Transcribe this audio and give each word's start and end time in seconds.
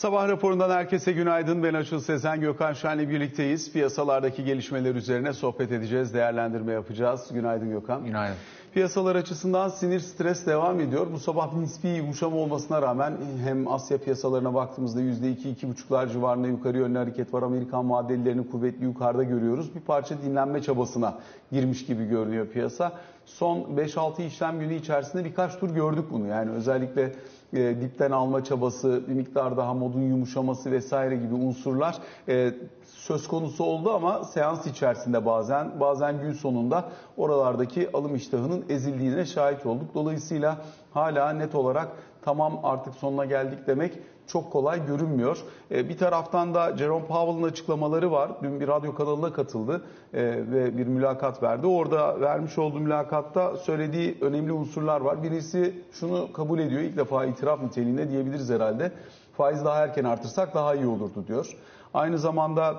Sabah 0.00 0.28
raporundan 0.28 0.70
herkese 0.70 1.12
günaydın. 1.12 1.62
Ben 1.62 1.74
Açıl 1.74 2.00
Sezen, 2.00 2.40
Gökhan 2.40 2.72
Şen'le 2.72 3.08
birlikteyiz. 3.08 3.72
Piyasalardaki 3.72 4.44
gelişmeler 4.44 4.94
üzerine 4.94 5.32
sohbet 5.32 5.72
edeceğiz, 5.72 6.14
değerlendirme 6.14 6.72
yapacağız. 6.72 7.28
Günaydın 7.32 7.70
Gökhan. 7.70 8.04
Günaydın. 8.04 8.36
Piyasalar 8.74 9.16
açısından 9.16 9.68
sinir 9.68 10.00
stres 10.00 10.46
devam 10.46 10.80
ediyor. 10.80 11.06
Bu 11.12 11.18
sabah 11.18 11.52
nispi 11.56 11.88
yumuşama 11.88 12.36
olmasına 12.36 12.82
rağmen 12.82 13.12
hem 13.44 13.68
Asya 13.68 13.98
piyasalarına 13.98 14.54
baktığımızda 14.54 15.00
%2-2,5'lar 15.00 16.12
civarında 16.12 16.48
yukarı 16.48 16.78
yönlü 16.78 16.98
hareket 16.98 17.34
var. 17.34 17.42
Amerikan 17.42 17.90
vadelilerini 17.90 18.50
kuvvetli 18.50 18.84
yukarıda 18.84 19.24
görüyoruz. 19.24 19.74
Bir 19.74 19.80
parça 19.80 20.22
dinlenme 20.22 20.62
çabasına 20.62 21.18
girmiş 21.52 21.86
gibi 21.86 22.08
görünüyor 22.08 22.46
piyasa. 22.46 22.92
Son 23.26 23.58
5-6 23.58 24.26
işlem 24.26 24.60
günü 24.60 24.74
içerisinde 24.74 25.24
birkaç 25.24 25.58
tur 25.58 25.70
gördük 25.70 26.04
bunu. 26.10 26.26
Yani 26.26 26.50
özellikle 26.50 27.12
e, 27.52 27.80
dipten 27.80 28.10
alma 28.10 28.44
çabası, 28.44 29.02
bir 29.08 29.12
miktar 29.12 29.56
daha 29.56 29.74
modun 29.74 30.00
yumuşaması 30.00 30.70
vesaire 30.70 31.16
gibi 31.16 31.34
unsurlar 31.34 31.98
e, 32.28 32.54
söz 32.84 33.28
konusu 33.28 33.64
oldu 33.64 33.90
ama 33.90 34.24
seans 34.24 34.66
içerisinde 34.66 35.26
bazen 35.26 35.80
bazen 35.80 36.20
gün 36.20 36.32
sonunda 36.32 36.84
oralardaki 37.16 37.92
alım 37.92 38.14
iştahının 38.14 38.64
ezildiğine 38.68 39.26
şahit 39.26 39.66
olduk. 39.66 39.94
Dolayısıyla 39.94 40.58
hala 40.94 41.32
net 41.32 41.54
olarak 41.54 41.88
tamam 42.22 42.60
artık 42.62 42.94
sonuna 42.94 43.24
geldik 43.24 43.58
demek 43.66 43.92
çok 44.26 44.52
kolay 44.52 44.86
görünmüyor. 44.86 45.38
E, 45.70 45.88
bir 45.88 45.98
taraftan 45.98 46.54
da 46.54 46.76
Jerome 46.76 47.06
Powell'ın 47.06 47.42
açıklamaları 47.42 48.12
var. 48.12 48.30
Dün 48.42 48.60
bir 48.60 48.68
radyo 48.68 48.94
kanalına 48.94 49.32
katıldı 49.32 49.84
e, 50.14 50.22
ve 50.22 50.78
bir 50.78 50.86
mülakat 50.86 51.42
verdi. 51.42 51.66
Orada 51.66 52.20
vermiş 52.20 52.58
olduğu 52.58 52.80
mülakatta 52.80 53.56
söylediği 53.56 54.18
önemli 54.20 54.52
unsurlar 54.52 55.00
var. 55.00 55.22
Birisi 55.22 55.82
şunu 55.92 56.32
kabul 56.32 56.58
ediyor. 56.58 56.80
İlk 56.80 56.96
defa 56.96 57.24
itiraf 57.24 57.62
niteliğinde 57.62 58.10
diyebiliriz 58.10 58.50
herhalde. 58.50 58.92
Faiz 59.36 59.64
daha 59.64 59.84
erken 59.84 60.04
artırsak 60.04 60.54
daha 60.54 60.74
iyi 60.74 60.86
olurdu 60.86 61.24
diyor. 61.28 61.56
Aynı 61.94 62.18
zamanda 62.18 62.74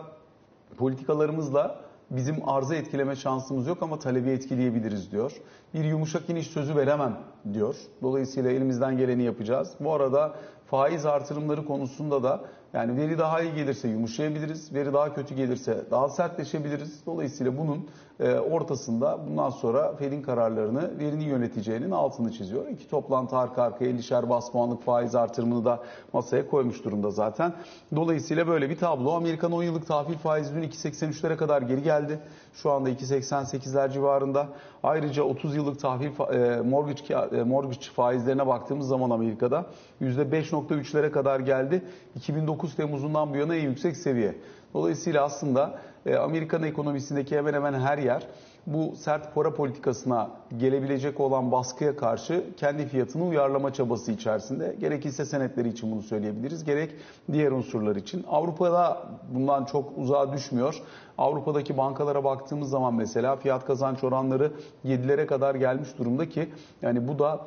politikalarımızla 0.77 1.75
bizim 2.11 2.49
arzı 2.49 2.75
etkileme 2.75 3.15
şansımız 3.15 3.67
yok 3.67 3.77
ama 3.81 3.99
talebi 3.99 4.29
etkileyebiliriz 4.29 5.11
diyor. 5.11 5.31
Bir 5.73 5.83
yumuşak 5.83 6.29
iniş 6.29 6.47
sözü 6.47 6.75
veremem 6.75 7.19
diyor. 7.53 7.75
Dolayısıyla 8.01 8.51
elimizden 8.51 8.97
geleni 8.97 9.23
yapacağız. 9.23 9.73
Bu 9.79 9.93
arada 9.93 10.35
faiz 10.71 11.05
artırımları 11.05 11.65
konusunda 11.65 12.23
da 12.23 12.41
yani 12.73 12.97
veri 12.97 13.17
daha 13.17 13.41
iyi 13.41 13.55
gelirse 13.55 13.87
yumuşayabiliriz, 13.87 14.73
veri 14.73 14.93
daha 14.93 15.13
kötü 15.13 15.35
gelirse 15.35 15.85
daha 15.91 16.09
sertleşebiliriz. 16.09 17.05
Dolayısıyla 17.05 17.57
bunun 17.57 17.89
e, 18.19 18.35
ortasında 18.35 19.19
bundan 19.27 19.49
sonra 19.49 19.95
Fed'in 19.95 20.21
kararlarını 20.21 20.99
verini 20.99 21.23
yöneteceğinin 21.23 21.91
altını 21.91 22.31
çiziyor. 22.31 22.67
İki 22.67 22.89
toplantı 22.89 23.37
arka 23.37 23.63
arkaya 23.63 23.91
50'şer 23.91 24.29
bas 24.29 24.51
puanlık 24.51 24.83
faiz 24.83 25.15
artırımını 25.15 25.65
da 25.65 25.79
masaya 26.13 26.47
koymuş 26.47 26.83
durumda 26.83 27.11
zaten. 27.11 27.53
Dolayısıyla 27.95 28.47
böyle 28.47 28.69
bir 28.69 28.77
tablo. 28.77 29.11
Amerikan 29.11 29.51
10 29.51 29.63
yıllık 29.63 29.87
tahvil 29.87 30.17
faizi 30.17 30.55
dün 30.55 30.63
2.83'lere 30.63 31.37
kadar 31.37 31.61
geri 31.61 31.83
geldi. 31.83 32.19
Şu 32.53 32.71
anda 32.71 32.89
2.88'ler 32.89 33.91
civarında. 33.93 34.47
Ayrıca 34.83 35.23
30 35.23 35.55
yıllık 35.55 35.79
tahvil 35.79 36.05
e, 36.05 36.61
mortgage, 36.61 37.37
e, 37.37 37.43
mortgage 37.43 37.85
faizlerine 37.95 38.47
baktığımız 38.47 38.87
zaman 38.87 39.09
Amerika'da 39.09 39.65
%5.3'lere 40.01 41.11
kadar 41.11 41.39
geldi. 41.39 41.83
2009 42.15 42.75
Temmuz'undan 42.75 43.33
bu 43.33 43.37
yana 43.37 43.55
en 43.55 43.63
yüksek 43.63 43.97
seviye. 43.97 44.35
Dolayısıyla 44.73 45.23
aslında 45.23 45.79
e, 46.05 46.15
Amerikan 46.15 46.63
ekonomisindeki 46.63 47.37
hemen 47.37 47.53
hemen 47.53 47.73
her 47.73 47.97
yer 47.97 48.27
bu 48.67 48.95
sert 48.95 49.35
para 49.35 49.53
politikasına 49.53 50.29
gelebilecek 50.57 51.19
olan 51.19 51.51
baskıya 51.51 51.95
karşı 51.95 52.43
kendi 52.57 52.87
fiyatını 52.87 53.25
uyarlama 53.25 53.73
çabası 53.73 54.11
içerisinde. 54.11 54.75
Gerek 54.79 55.05
hisse 55.05 55.25
senetleri 55.25 55.69
için 55.69 55.91
bunu 55.91 56.01
söyleyebiliriz, 56.01 56.63
gerek 56.63 56.95
diğer 57.31 57.51
unsurlar 57.51 57.95
için. 57.95 58.25
Avrupa'da 58.29 59.03
bundan 59.33 59.65
çok 59.65 59.97
uzağa 59.97 60.33
düşmüyor. 60.33 60.81
Avrupa'daki 61.21 61.77
bankalara 61.77 62.23
baktığımız 62.23 62.69
zaman 62.69 62.93
mesela 62.93 63.35
fiyat 63.35 63.65
kazanç 63.65 64.03
oranları 64.03 64.51
7'lere 64.85 65.25
kadar 65.25 65.55
gelmiş 65.55 65.89
durumda 65.97 66.29
ki 66.29 66.49
yani 66.81 67.07
bu 67.07 67.19
da 67.19 67.39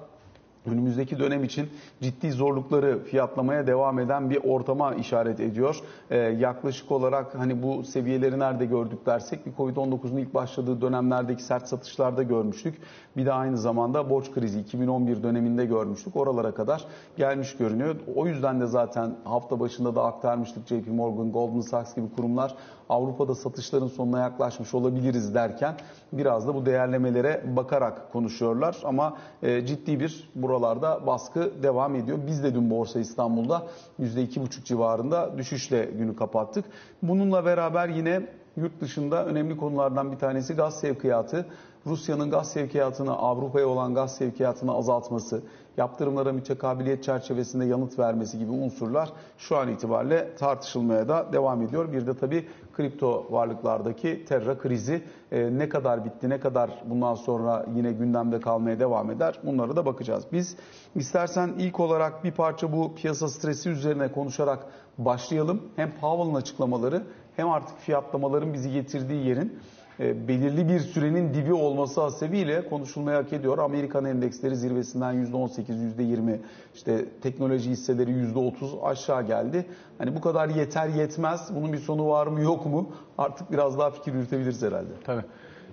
önümüzdeki 0.66 1.18
dönem 1.18 1.44
için 1.44 1.68
ciddi 2.00 2.32
zorlukları 2.32 3.04
fiyatlamaya 3.04 3.66
devam 3.66 3.98
eden 3.98 4.30
bir 4.30 4.36
ortama 4.44 4.94
işaret 4.94 5.40
ediyor. 5.40 5.80
Ee, 6.10 6.16
yaklaşık 6.16 6.92
olarak 6.92 7.34
hani 7.34 7.62
bu 7.62 7.84
seviyeleri 7.84 8.38
nerede 8.38 8.66
gördük 8.66 9.06
dersek 9.06 9.46
bir 9.46 9.52
Covid-19'un 9.52 10.16
ilk 10.16 10.34
başladığı 10.34 10.80
dönemlerdeki 10.80 11.42
sert 11.42 11.68
satışlarda 11.68 12.22
görmüştük. 12.22 12.74
Bir 13.16 13.26
de 13.26 13.32
aynı 13.32 13.58
zamanda 13.58 14.10
borç 14.10 14.30
krizi 14.30 14.60
2011 14.60 15.22
döneminde 15.22 15.64
görmüştük. 15.66 16.16
Oralara 16.16 16.54
kadar 16.54 16.84
gelmiş 17.16 17.56
görünüyor. 17.56 17.96
O 18.16 18.26
yüzden 18.26 18.60
de 18.60 18.66
zaten 18.66 19.14
hafta 19.24 19.60
başında 19.60 19.94
da 19.94 20.04
aktarmıştık 20.04 20.66
JP 20.66 20.88
Morgan, 20.88 21.32
Goldman 21.32 21.60
Sachs 21.60 21.94
gibi 21.94 22.06
kurumlar 22.16 22.54
Avrupa'da 22.88 23.34
satışların 23.34 23.86
sonuna 23.86 24.20
yaklaşmış 24.20 24.74
olabiliriz 24.74 25.34
derken 25.34 25.74
biraz 26.12 26.48
da 26.48 26.54
bu 26.54 26.66
değerlemelere 26.66 27.42
bakarak 27.56 28.12
konuşuyorlar. 28.12 28.76
Ama 28.84 29.16
e, 29.42 29.66
ciddi 29.66 30.00
bir 30.00 30.30
buralarda 30.34 31.06
baskı 31.06 31.62
devam 31.62 31.94
ediyor. 31.94 32.18
Biz 32.26 32.42
de 32.42 32.54
dün 32.54 32.70
Borsa 32.70 33.00
İstanbul'da 33.00 33.66
%2,5 34.00 34.64
civarında 34.64 35.38
düşüşle 35.38 35.84
günü 35.84 36.16
kapattık. 36.16 36.64
Bununla 37.02 37.44
beraber 37.44 37.88
yine 37.88 38.26
yurt 38.56 38.80
dışında 38.80 39.26
önemli 39.26 39.56
konulardan 39.56 40.12
bir 40.12 40.18
tanesi 40.18 40.54
gaz 40.54 40.80
sevkiyatı. 40.80 41.46
Rusya'nın 41.86 42.30
gaz 42.30 42.52
sevkiyatını, 42.52 43.12
Avrupa'ya 43.12 43.68
olan 43.68 43.94
gaz 43.94 44.16
sevkiyatını 44.16 44.74
azaltması, 44.74 45.42
yaptırımlara 45.76 46.32
mütekabiliyet 46.32 47.04
çerçevesinde 47.04 47.64
yanıt 47.64 47.98
vermesi 47.98 48.38
gibi 48.38 48.50
unsurlar 48.50 49.12
şu 49.38 49.56
an 49.56 49.68
itibariyle 49.68 50.34
tartışılmaya 50.34 51.08
da 51.08 51.32
devam 51.32 51.62
ediyor. 51.62 51.92
Bir 51.92 52.06
de 52.06 52.16
tabii 52.16 52.48
kripto 52.72 53.26
varlıklardaki 53.30 54.24
terra 54.24 54.58
krizi 54.58 55.02
e, 55.32 55.58
ne 55.58 55.68
kadar 55.68 56.04
bitti, 56.04 56.30
ne 56.30 56.40
kadar 56.40 56.70
bundan 56.86 57.14
sonra 57.14 57.66
yine 57.74 57.92
gündemde 57.92 58.40
kalmaya 58.40 58.80
devam 58.80 59.10
eder 59.10 59.38
bunlara 59.42 59.76
da 59.76 59.86
bakacağız. 59.86 60.24
Biz 60.32 60.56
istersen 60.94 61.54
ilk 61.58 61.80
olarak 61.80 62.24
bir 62.24 62.32
parça 62.32 62.72
bu 62.72 62.94
piyasa 62.94 63.28
stresi 63.28 63.70
üzerine 63.70 64.12
konuşarak 64.12 64.66
başlayalım. 64.98 65.62
Hem 65.76 65.92
Powell'ın 66.00 66.34
açıklamaları 66.34 67.02
hem 67.36 67.50
artık 67.50 67.78
fiyatlamaların 67.78 68.52
bizi 68.52 68.72
getirdiği 68.72 69.26
yerin 69.26 69.58
belirli 69.98 70.68
bir 70.68 70.80
sürenin 70.80 71.34
dibi 71.34 71.52
olması 71.52 72.00
hasebiyle 72.00 72.68
konuşulmaya 72.68 73.18
hak 73.18 73.32
ediyor. 73.32 73.58
Amerikan 73.58 74.04
endeksleri 74.04 74.56
zirvesinden 74.56 75.14
%18, 75.14 75.94
%20, 75.98 76.38
işte 76.74 77.04
teknoloji 77.22 77.70
hisseleri 77.70 78.10
%30 78.10 78.82
aşağı 78.82 79.26
geldi. 79.26 79.66
Hani 79.98 80.16
bu 80.16 80.20
kadar 80.20 80.48
yeter 80.48 80.88
yetmez. 80.88 81.50
Bunun 81.54 81.72
bir 81.72 81.78
sonu 81.78 82.08
var 82.08 82.26
mı 82.26 82.40
yok 82.40 82.66
mu? 82.66 82.92
Artık 83.18 83.52
biraz 83.52 83.78
daha 83.78 83.90
fikir 83.90 84.14
yürütebiliriz 84.14 84.62
herhalde. 84.62 84.92
Tabii. 85.04 85.24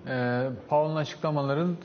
Ee, 0.08 0.48
Powell'ın 0.68 0.96
açıklamaların 0.96 1.76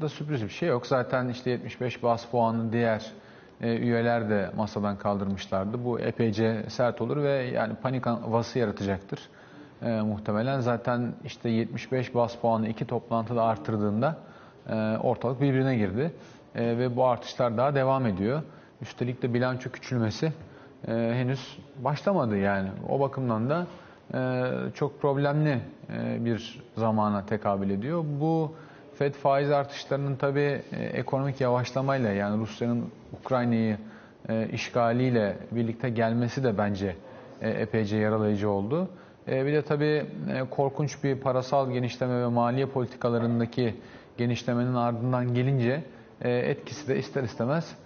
da 0.00 0.08
sürpriz 0.08 0.42
bir 0.42 0.48
şey 0.48 0.68
yok. 0.68 0.86
Zaten 0.86 1.28
işte 1.28 1.50
75 1.50 2.02
bas 2.02 2.26
puanı 2.26 2.72
diğer 2.72 3.12
e, 3.60 3.76
üyeler 3.76 4.30
de 4.30 4.50
masadan 4.56 4.98
kaldırmışlardı. 4.98 5.84
Bu 5.84 6.00
epeyce 6.00 6.64
sert 6.68 7.00
olur 7.00 7.16
ve 7.16 7.32
yani 7.32 7.74
panik 7.82 8.06
havası 8.06 8.58
yaratacaktır 8.58 9.18
e, 9.84 10.00
muhtemelen. 10.00 10.60
Zaten 10.60 11.12
işte 11.24 11.48
75 11.48 12.14
bas 12.14 12.36
puanı 12.36 12.68
iki 12.68 12.86
toplantıda 12.86 13.42
artırdığında 13.42 14.18
e, 14.68 14.74
ortalık 15.02 15.40
birbirine 15.40 15.76
girdi. 15.76 16.12
E, 16.54 16.78
ve 16.78 16.96
bu 16.96 17.04
artışlar 17.04 17.56
daha 17.56 17.74
devam 17.74 18.06
ediyor. 18.06 18.42
Üstelik 18.82 19.22
de 19.22 19.34
bilanço 19.34 19.70
küçülmesi 19.70 20.32
e, 20.88 20.92
henüz 20.92 21.58
başlamadı 21.78 22.36
yani. 22.36 22.68
O 22.88 23.00
bakımdan 23.00 23.50
da 23.50 23.66
e, 24.14 24.42
çok 24.74 25.00
problemli 25.02 25.60
e, 25.92 26.24
bir 26.24 26.62
zamana 26.76 27.26
tekabül 27.26 27.70
ediyor. 27.70 28.04
Bu 28.20 28.54
FED 28.94 29.14
faiz 29.14 29.50
artışlarının 29.50 30.16
tabii 30.16 30.62
e, 30.72 30.84
ekonomik 30.84 31.40
yavaşlamayla 31.40 32.10
yani 32.10 32.40
Rusya'nın 32.40 32.84
Ukrayna'yı 33.20 33.78
e, 34.28 34.48
işgaliyle 34.52 35.36
birlikte 35.50 35.90
gelmesi 35.90 36.44
de 36.44 36.58
bence 36.58 36.96
e, 37.40 37.50
epeyce 37.50 37.96
yaralayıcı 37.96 38.50
oldu. 38.50 38.88
E, 39.28 39.46
bir 39.46 39.52
de 39.52 39.62
tabii 39.62 40.06
e, 40.32 40.44
korkunç 40.50 41.04
bir 41.04 41.20
parasal 41.20 41.70
genişleme 41.70 42.22
ve 42.22 42.26
maliye 42.26 42.66
politikalarındaki 42.66 43.74
genişlemenin 44.16 44.74
ardından 44.74 45.34
gelince 45.34 45.84
e, 46.22 46.30
etkisi 46.30 46.88
de 46.88 46.98
ister 46.98 47.22
istemez 47.22 47.76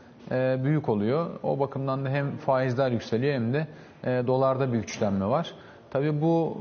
büyük 0.64 0.88
oluyor. 0.88 1.30
O 1.42 1.60
bakımdan 1.60 2.04
da 2.04 2.08
hem 2.08 2.36
faizler 2.36 2.90
yükseliyor 2.90 3.34
hem 3.34 3.52
de 3.54 3.66
dolarda 4.04 4.72
bir 4.72 4.78
güçlenme 4.78 5.26
var. 5.26 5.54
Tabii 5.90 6.20
bu 6.20 6.56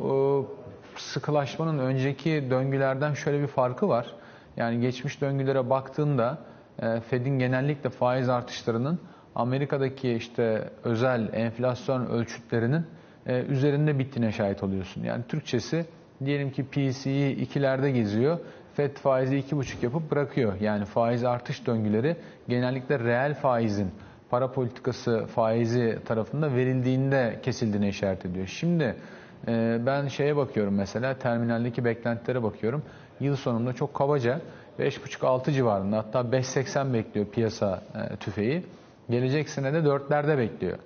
sıkılaşmanın 0.96 1.80
önceki 1.80 2.48
döngülerden 2.50 3.14
şöyle 3.14 3.42
bir 3.42 3.48
farkı 3.48 3.90
var. 3.90 4.14
Yani 4.58 4.82
geçmiş 4.82 5.22
döngülere 5.22 5.70
baktığında 5.70 6.38
Fed'in 7.10 7.40
genellikle 7.40 7.90
faiz 7.90 8.30
artışlarının 8.30 9.00
Amerika'daki 9.36 10.14
işte 10.14 10.70
özel 10.84 11.30
enflasyon 11.34 12.06
ölçütlerinin 12.06 12.86
e, 13.28 13.42
üzerinde 13.42 14.00
bittiğine 14.00 14.32
şahit 14.32 14.64
oluyorsun. 14.64 15.04
Yani 15.04 15.24
Türkçesi 15.28 15.86
diyelim 16.26 16.52
ki 16.52 16.66
PC'yi 16.66 17.36
ikilerde 17.36 17.92
geziyor. 17.92 18.40
FED 18.74 18.96
faizi 18.96 19.38
iki 19.38 19.58
buçuk 19.58 19.84
yapıp 19.84 20.12
bırakıyor. 20.12 20.54
Yani 20.62 20.86
faiz 20.86 21.24
artış 21.24 21.68
döngüleri 21.68 22.16
genellikle 22.48 23.00
reel 23.00 23.34
faizin 23.34 23.92
para 24.30 24.52
politikası 24.52 25.26
faizi 25.26 26.00
tarafında 26.06 26.56
verildiğinde 26.56 27.40
kesildiğine 27.44 27.90
işaret 27.90 28.26
ediyor. 28.26 28.48
Şimdi 28.48 28.96
e, 29.48 29.78
ben 29.86 30.08
şeye 30.08 30.36
bakıyorum 30.36 30.76
mesela 30.76 31.14
terminaldeki 31.14 31.86
beklentilere 31.86 32.44
bakıyorum. 32.44 32.84
Yıl 33.20 33.36
sonunda 33.36 33.74
çok 33.74 33.94
kabaca 33.94 34.42
5.5-6 34.80 35.52
civarında 35.52 35.98
hatta 35.98 36.20
5.80 36.20 36.94
bekliyor 36.94 37.26
piyasa 37.28 37.82
e, 37.96 38.16
tüfeği. 38.16 38.64
Gelecek 39.10 39.50
sene 39.50 39.74
de 39.74 39.78
4'lerde 39.78 40.38
bekliyor. 40.38 40.78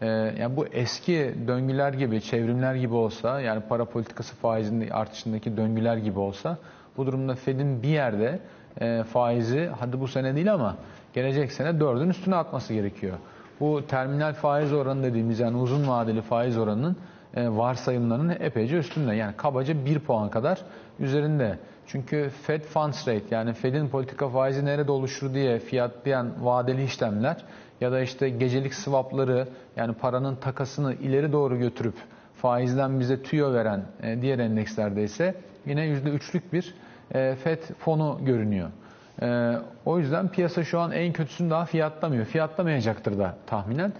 E, 0.00 0.06
yani 0.40 0.56
bu 0.56 0.66
eski 0.66 1.34
döngüler 1.46 1.92
gibi, 1.92 2.20
çevrimler 2.20 2.74
gibi 2.74 2.94
olsa 2.94 3.40
yani 3.40 3.62
para 3.68 3.84
politikası 3.84 4.36
faizinin 4.36 4.90
artışındaki 4.90 5.56
döngüler 5.56 5.96
gibi 5.96 6.18
olsa 6.18 6.58
bu 6.96 7.06
durumda 7.06 7.34
Fed'in 7.34 7.82
bir 7.82 7.88
yerde 7.88 8.38
e, 8.80 9.02
faizi 9.02 9.70
hadi 9.80 10.00
bu 10.00 10.08
sene 10.08 10.34
değil 10.34 10.54
ama 10.54 10.76
gelecek 11.12 11.52
sene 11.52 11.68
4'ün 11.68 12.08
üstüne 12.08 12.36
atması 12.36 12.74
gerekiyor. 12.74 13.18
Bu 13.60 13.86
terminal 13.88 14.32
faiz 14.32 14.72
oranı 14.72 15.02
dediğimiz 15.02 15.40
yani 15.40 15.56
uzun 15.56 15.88
vadeli 15.88 16.22
faiz 16.22 16.58
oranının 16.58 16.96
e, 17.34 17.48
varsayımlarının 17.48 18.36
epeyce 18.40 18.76
üstünde. 18.76 19.14
Yani 19.14 19.36
kabaca 19.36 19.84
1 19.84 19.98
puan 19.98 20.30
kadar 20.30 20.60
üzerinde. 21.00 21.58
Çünkü 21.86 22.30
Fed 22.42 22.62
Funds 22.62 23.08
Rate 23.08 23.24
yani 23.30 23.52
Fed'in 23.52 23.88
politika 23.88 24.28
faizi 24.28 24.64
nerede 24.64 24.92
oluşur 24.92 25.34
diye 25.34 25.58
fiyatlayan 25.58 26.32
vadeli 26.40 26.84
işlemler 26.84 27.36
ya 27.80 27.92
da 27.92 28.00
işte 28.00 28.28
gecelik 28.28 28.74
swapları 28.74 29.48
yani 29.76 29.94
paranın 29.94 30.36
takasını 30.36 30.94
ileri 30.94 31.32
doğru 31.32 31.58
götürüp 31.58 31.94
faizden 32.36 33.00
bize 33.00 33.22
tüyo 33.22 33.52
veren 33.52 33.84
e, 34.02 34.22
diğer 34.22 34.38
endekslerde 34.38 35.04
ise 35.04 35.34
yine 35.66 35.86
%3'lük 35.86 36.42
bir 36.52 36.74
e, 37.14 37.34
FED 37.34 37.62
fonu 37.78 38.20
görünüyor. 38.22 38.70
E, 39.22 39.52
o 39.84 39.98
yüzden 39.98 40.28
piyasa 40.28 40.64
şu 40.64 40.80
an 40.80 40.92
en 40.92 41.12
kötüsünü 41.12 41.50
daha 41.50 41.64
fiyatlamıyor. 41.64 42.24
Fiyatlamayacaktır 42.24 43.18
da 43.18 43.36
tahminen. 43.46 43.92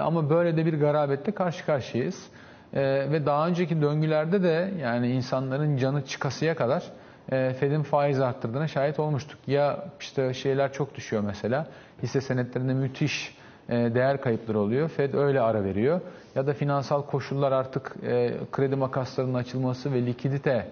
Ama 0.00 0.30
böyle 0.30 0.56
de 0.56 0.66
bir 0.66 0.80
garabette 0.80 1.32
karşı 1.32 1.66
karşıyayız. 1.66 2.28
Ve 2.74 3.26
daha 3.26 3.48
önceki 3.48 3.82
döngülerde 3.82 4.42
de 4.42 4.70
yani 4.80 5.10
insanların 5.10 5.76
canı 5.76 6.04
çıkasıya 6.04 6.56
kadar 6.56 6.82
Fed'in 7.30 7.82
faiz 7.82 8.20
arttırdığına 8.20 8.68
şahit 8.68 8.98
olmuştuk. 8.98 9.38
Ya 9.46 9.84
işte 10.00 10.34
şeyler 10.34 10.72
çok 10.72 10.94
düşüyor 10.94 11.22
mesela. 11.26 11.66
Hisse 12.02 12.20
senetlerinde 12.20 12.74
müthiş 12.74 13.36
e, 13.68 13.94
değer 13.94 14.20
kayıpları 14.20 14.58
oluyor. 14.58 14.88
Fed 14.88 15.14
öyle 15.14 15.40
ara 15.40 15.64
veriyor. 15.64 16.00
Ya 16.34 16.46
da 16.46 16.52
finansal 16.54 17.02
koşullar 17.02 17.52
artık 17.52 17.92
e, 18.02 18.34
kredi 18.52 18.76
makaslarının 18.76 19.34
açılması 19.34 19.92
ve 19.92 20.06
likidite 20.06 20.66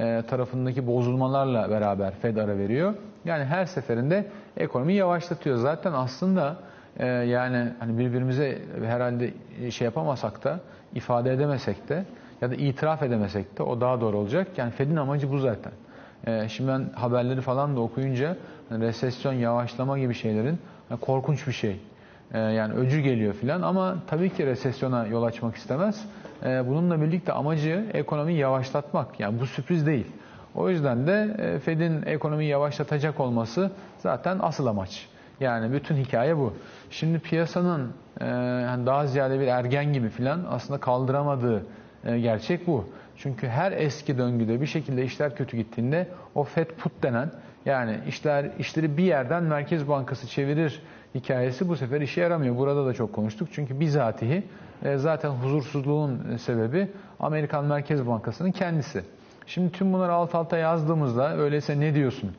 e, 0.00 0.22
tarafındaki 0.28 0.86
bozulmalarla 0.86 1.70
beraber 1.70 2.14
Fed 2.14 2.36
ara 2.36 2.58
veriyor. 2.58 2.94
Yani 3.24 3.44
her 3.44 3.66
seferinde 3.66 4.26
ekonomi 4.56 4.94
yavaşlatıyor. 4.94 5.56
Zaten 5.56 5.92
aslında 5.92 6.56
e, 6.98 7.06
yani 7.06 7.72
hani 7.78 7.98
birbirimize 7.98 8.58
herhalde 8.84 9.30
şey 9.70 9.84
yapamasak 9.84 10.44
da 10.44 10.60
ifade 10.94 11.32
edemesek 11.32 11.88
de 11.88 12.04
ya 12.40 12.50
da 12.50 12.54
itiraf 12.54 13.02
edemesek 13.02 13.58
de 13.58 13.62
o 13.62 13.80
daha 13.80 14.00
doğru 14.00 14.18
olacak. 14.18 14.48
Yani 14.56 14.70
Fed'in 14.70 14.96
amacı 14.96 15.32
bu 15.32 15.38
zaten. 15.38 15.72
E, 16.26 16.48
şimdi 16.48 16.70
ben 16.70 16.86
haberleri 16.94 17.40
falan 17.40 17.76
da 17.76 17.80
okuyunca 17.80 18.36
hani 18.68 18.84
resesyon, 18.84 19.32
yavaşlama 19.32 19.98
gibi 19.98 20.14
şeylerin 20.14 20.58
yani 20.90 21.00
korkunç 21.00 21.46
bir 21.46 21.52
şey. 21.52 21.80
yani 22.34 22.74
öcü 22.74 23.00
geliyor 23.00 23.34
filan 23.34 23.62
ama 23.62 23.96
tabii 24.06 24.30
ki 24.30 24.46
resesyona 24.46 25.06
yol 25.06 25.22
açmak 25.22 25.56
istemez. 25.56 26.06
Ee, 26.44 26.68
bununla 26.68 27.00
birlikte 27.00 27.32
amacı 27.32 27.84
ekonomiyi 27.92 28.38
yavaşlatmak. 28.38 29.20
Yani 29.20 29.40
bu 29.40 29.46
sürpriz 29.46 29.86
değil. 29.86 30.06
O 30.54 30.70
yüzden 30.70 31.06
de 31.06 31.36
e, 31.38 31.58
Fed'in 31.58 32.02
ekonomiyi 32.06 32.50
yavaşlatacak 32.50 33.20
olması 33.20 33.70
zaten 33.98 34.38
asıl 34.42 34.66
amaç. 34.66 35.08
Yani 35.40 35.72
bütün 35.72 35.96
hikaye 35.96 36.36
bu. 36.36 36.54
Şimdi 36.90 37.18
piyasanın 37.18 37.92
e, 38.20 38.24
daha 38.86 39.06
ziyade 39.06 39.40
bir 39.40 39.46
ergen 39.46 39.92
gibi 39.92 40.08
filan 40.08 40.40
aslında 40.50 40.80
kaldıramadığı 40.80 41.66
e, 42.06 42.18
gerçek 42.20 42.66
bu. 42.66 42.88
Çünkü 43.16 43.48
her 43.48 43.72
eski 43.72 44.18
döngüde 44.18 44.60
bir 44.60 44.66
şekilde 44.66 45.04
işler 45.04 45.36
kötü 45.36 45.56
gittiğinde 45.56 46.08
o 46.34 46.44
Fed 46.44 46.66
put 46.66 47.02
denen 47.02 47.30
yani 47.66 47.98
işler 48.08 48.50
işleri 48.58 48.96
bir 48.96 49.04
yerden 49.04 49.42
Merkez 49.42 49.88
Bankası 49.88 50.26
çevirir 50.26 50.82
hikayesi 51.14 51.68
bu 51.68 51.76
sefer 51.76 52.00
işe 52.00 52.20
yaramıyor. 52.20 52.56
Burada 52.56 52.86
da 52.86 52.94
çok 52.94 53.12
konuştuk. 53.12 53.48
Çünkü 53.52 53.80
bizatihi 53.80 54.42
e, 54.84 54.96
zaten 54.96 55.30
huzursuzluğun 55.30 56.36
sebebi 56.36 56.88
Amerikan 57.20 57.64
Merkez 57.64 58.06
Bankası'nın 58.06 58.52
kendisi. 58.52 59.02
Şimdi 59.46 59.72
tüm 59.72 59.92
bunları 59.92 60.12
alt 60.12 60.34
alta 60.34 60.58
yazdığımızda 60.58 61.36
öyleyse 61.36 61.80
ne 61.80 61.94
diyorsun 61.94 62.30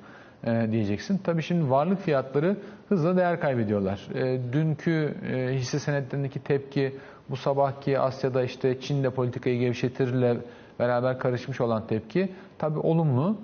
e, 0.44 0.68
diyeceksin. 0.72 1.18
Tabii 1.18 1.42
şimdi 1.42 1.70
varlık 1.70 2.02
fiyatları 2.02 2.58
hızla 2.90 3.18
değer 3.18 3.40
kaybediyorlar. 3.40 4.08
Dünkü 4.54 5.16
hisse 5.52 5.80
senetlerindeki 5.80 6.40
tepki, 6.40 6.96
bu 7.30 7.36
sabahki 7.36 8.00
Asya'da 8.00 8.44
işte 8.44 8.80
Çin'de 8.80 9.10
politikayı 9.10 9.60
gevşetirle 9.60 10.38
beraber 10.80 11.20
karışmış 11.20 11.62
olan 11.62 11.88
tepki 11.88 12.30
tabii 12.58 12.80
olumlu. 12.80 13.38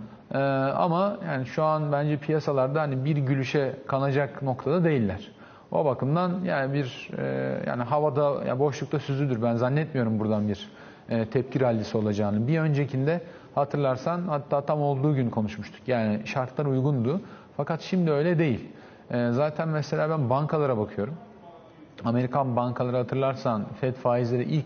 ama 0.76 1.18
yani 1.28 1.46
şu 1.46 1.64
an 1.64 1.92
bence 1.92 2.18
piyasalarda 2.18 2.82
hani 2.82 3.06
bir 3.06 3.18
gülüşe 3.18 3.76
kanacak 3.88 4.42
noktada 4.42 4.84
değiller. 4.84 5.32
O 5.72 5.86
bakımdan 5.86 6.32
yani 6.46 6.74
bir 6.74 7.10
e, 7.18 7.58
yani 7.68 7.84
havada 7.84 8.46
yani 8.48 8.60
boşlukta 8.60 9.00
süzülür. 9.00 9.42
Ben 9.42 9.56
zannetmiyorum 9.56 10.20
buradan 10.20 10.48
bir 10.48 10.70
e, 11.10 11.26
tepki 11.26 11.60
rallisi 11.60 11.98
olacağını. 11.98 12.48
Bir 12.48 12.60
öncekinde 12.60 13.22
hatırlarsan 13.56 14.22
hatta 14.28 14.62
tam 14.62 14.82
olduğu 14.82 15.16
gün 15.16 15.30
konuşmuştuk. 15.30 15.88
Yani 15.88 16.22
şartlar 16.26 16.66
uygundu. 16.66 17.22
Fakat 17.58 17.82
şimdi 17.82 18.12
öyle 18.12 18.40
değil. 18.40 18.70
E, 19.12 19.32
zaten 19.32 19.70
mesela 19.70 20.10
ben 20.10 20.30
bankalara 20.30 20.78
bakıyorum. 20.78 21.14
Amerikan 22.06 22.56
bankaları 22.56 22.98
hatırlarsan 22.98 23.66
Fed 23.82 23.94
faizleri 23.94 24.44
ilk 24.44 24.66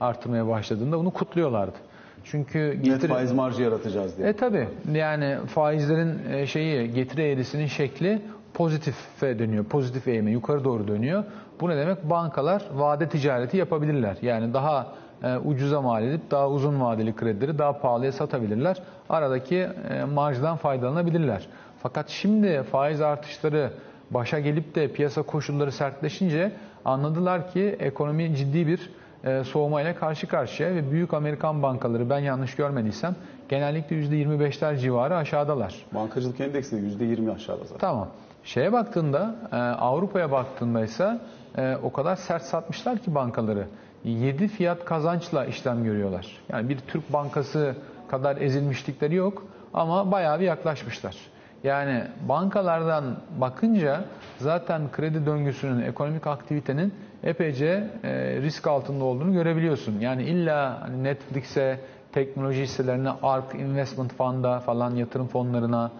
artırmaya 0.00 0.48
başladığında 0.48 0.98
bunu 0.98 1.10
kutluyorlardı. 1.10 1.76
Çünkü 2.24 2.72
getiri... 2.72 2.92
Net 2.92 3.08
faiz 3.08 3.32
marjı 3.32 3.62
yaratacağız 3.62 4.18
diye. 4.18 4.28
E 4.28 4.32
tabi 4.32 4.68
yani 4.92 5.36
faizlerin 5.46 6.32
e, 6.32 6.46
şeyi 6.46 6.90
getiri 6.90 7.22
eğrisinin 7.22 7.66
şekli 7.66 8.22
pozitife 8.54 9.38
dönüyor. 9.38 9.64
Pozitif 9.64 10.08
eğime 10.08 10.30
yukarı 10.30 10.64
doğru 10.64 10.88
dönüyor. 10.88 11.24
Bu 11.60 11.68
ne 11.68 11.76
demek? 11.76 12.10
Bankalar 12.10 12.62
vade 12.74 13.08
ticareti 13.08 13.56
yapabilirler. 13.56 14.16
Yani 14.22 14.54
daha 14.54 14.86
e, 15.22 15.36
ucuza 15.36 15.82
mal 15.82 16.04
edip 16.04 16.30
daha 16.30 16.50
uzun 16.50 16.80
vadeli 16.80 17.16
kredileri 17.16 17.58
daha 17.58 17.80
pahalıya 17.80 18.12
satabilirler. 18.12 18.82
Aradaki 19.08 19.56
e, 19.90 20.04
marjdan 20.04 20.56
faydalanabilirler. 20.56 21.46
Fakat 21.82 22.08
şimdi 22.08 22.62
faiz 22.62 23.00
artışları 23.00 23.70
başa 24.10 24.40
gelip 24.40 24.74
de 24.74 24.88
piyasa 24.88 25.22
koşulları 25.22 25.72
sertleşince 25.72 26.52
anladılar 26.86 27.50
ki 27.52 27.76
ekonomi 27.78 28.36
ciddi 28.36 28.66
bir 28.66 28.90
e, 29.24 29.44
soğumayla 29.44 29.94
karşı 29.94 30.26
karşıya 30.26 30.74
ve 30.74 30.90
büyük 30.90 31.14
Amerikan 31.14 31.62
bankaları 31.62 32.10
ben 32.10 32.18
yanlış 32.18 32.54
görmediysem 32.54 33.16
genellikle 33.48 33.96
%25'ler 33.96 34.78
civarı 34.78 35.16
aşağıdalar. 35.16 35.74
Bankacılık 35.94 36.40
endeksi 36.40 37.00
de 37.00 37.04
%20 37.04 37.34
aşağıda 37.34 37.64
zaten. 37.64 37.78
Tamam. 37.78 38.08
Şeye 38.44 38.72
baktığında, 38.72 39.34
e, 39.52 39.56
Avrupa'ya 39.56 40.30
baktığında 40.30 40.84
ise 40.84 41.18
e, 41.58 41.76
o 41.82 41.92
kadar 41.92 42.16
sert 42.16 42.42
satmışlar 42.42 42.98
ki 42.98 43.14
bankaları. 43.14 43.66
7 44.04 44.48
fiyat 44.48 44.84
kazançla 44.84 45.44
işlem 45.44 45.84
görüyorlar. 45.84 46.26
Yani 46.48 46.68
bir 46.68 46.78
Türk 46.78 47.12
bankası 47.12 47.74
kadar 48.08 48.36
ezilmişlikleri 48.36 49.14
yok 49.14 49.46
ama 49.74 50.12
bayağı 50.12 50.40
bir 50.40 50.44
yaklaşmışlar. 50.44 51.16
Yani 51.64 52.02
bankalardan 52.28 53.04
bakınca 53.40 54.04
zaten 54.38 54.82
kredi 54.92 55.26
döngüsünün, 55.26 55.82
ekonomik 55.82 56.26
aktivitenin 56.26 56.94
epeyce 57.22 57.90
e, 58.04 58.42
risk 58.42 58.66
altında 58.66 59.04
olduğunu 59.04 59.32
görebiliyorsun. 59.32 60.00
Yani 60.00 60.22
illa 60.22 60.80
hani 60.82 61.04
Netflix'e, 61.04 61.80
teknoloji 62.12 62.62
hisselerine, 62.62 63.10
ARK 63.22 63.54
Investment 63.54 64.12
Fund'a 64.12 64.60
falan 64.60 64.94
yatırım 64.94 65.26
fonlarına 65.26 65.90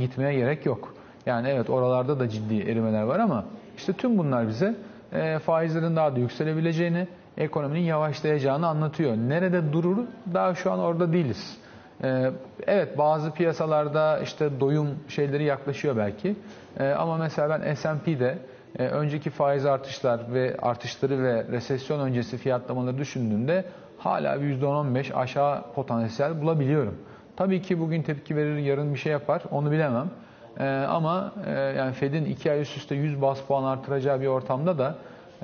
gitmeye 0.00 0.34
gerek 0.34 0.66
yok. 0.66 0.94
Yani 1.26 1.48
evet 1.48 1.70
oralarda 1.70 2.20
da 2.20 2.28
ciddi 2.28 2.60
erimeler 2.60 3.02
var 3.02 3.20
ama 3.20 3.44
işte 3.76 3.92
tüm 3.92 4.18
bunlar 4.18 4.48
bize 4.48 4.74
e, 5.12 5.38
faizlerin 5.38 5.96
daha 5.96 6.16
da 6.16 6.18
yükselebileceğini, 6.18 7.08
ekonominin 7.36 7.80
yavaşlayacağını 7.80 8.66
anlatıyor. 8.66 9.16
Nerede 9.16 9.72
durur? 9.72 9.98
Daha 10.34 10.54
şu 10.54 10.72
an 10.72 10.78
orada 10.78 11.12
değiliz. 11.12 11.58
E, 12.02 12.30
evet 12.66 12.98
bazı 12.98 13.30
piyasalarda 13.30 14.18
işte 14.18 14.60
doyum 14.60 14.88
şeyleri 15.08 15.44
yaklaşıyor 15.44 15.96
belki. 15.96 16.36
E, 16.80 16.88
ama 16.88 17.16
mesela 17.16 17.60
ben 17.60 17.74
S&P'de 17.74 18.38
e, 18.78 18.86
önceki 18.86 19.30
faiz 19.30 19.66
artışlar 19.66 20.34
ve 20.34 20.56
artışları 20.62 21.22
ve 21.22 21.44
resesyon 21.50 22.00
öncesi 22.00 22.38
fiyatlamaları 22.38 22.98
düşündüğümde 22.98 23.64
hala 23.98 24.36
%10-15 24.36 25.14
aşağı 25.14 25.72
potansiyel 25.72 26.42
bulabiliyorum. 26.42 26.98
Tabii 27.36 27.62
ki 27.62 27.80
bugün 27.80 28.02
tepki 28.02 28.36
verir, 28.36 28.56
yarın 28.56 28.94
bir 28.94 28.98
şey 28.98 29.12
yapar 29.12 29.42
onu 29.50 29.70
bilemem. 29.70 30.10
E, 30.58 30.64
ama 30.68 31.32
e, 31.46 31.50
yani 31.52 31.92
Fed'in 31.92 32.24
iki 32.24 32.52
ay 32.52 32.60
üst 32.60 32.76
üste 32.76 32.94
100 32.94 33.22
bas 33.22 33.40
puan 33.40 33.64
artıracağı 33.64 34.20
bir 34.20 34.26
ortamda 34.26 34.78
da 34.78 34.94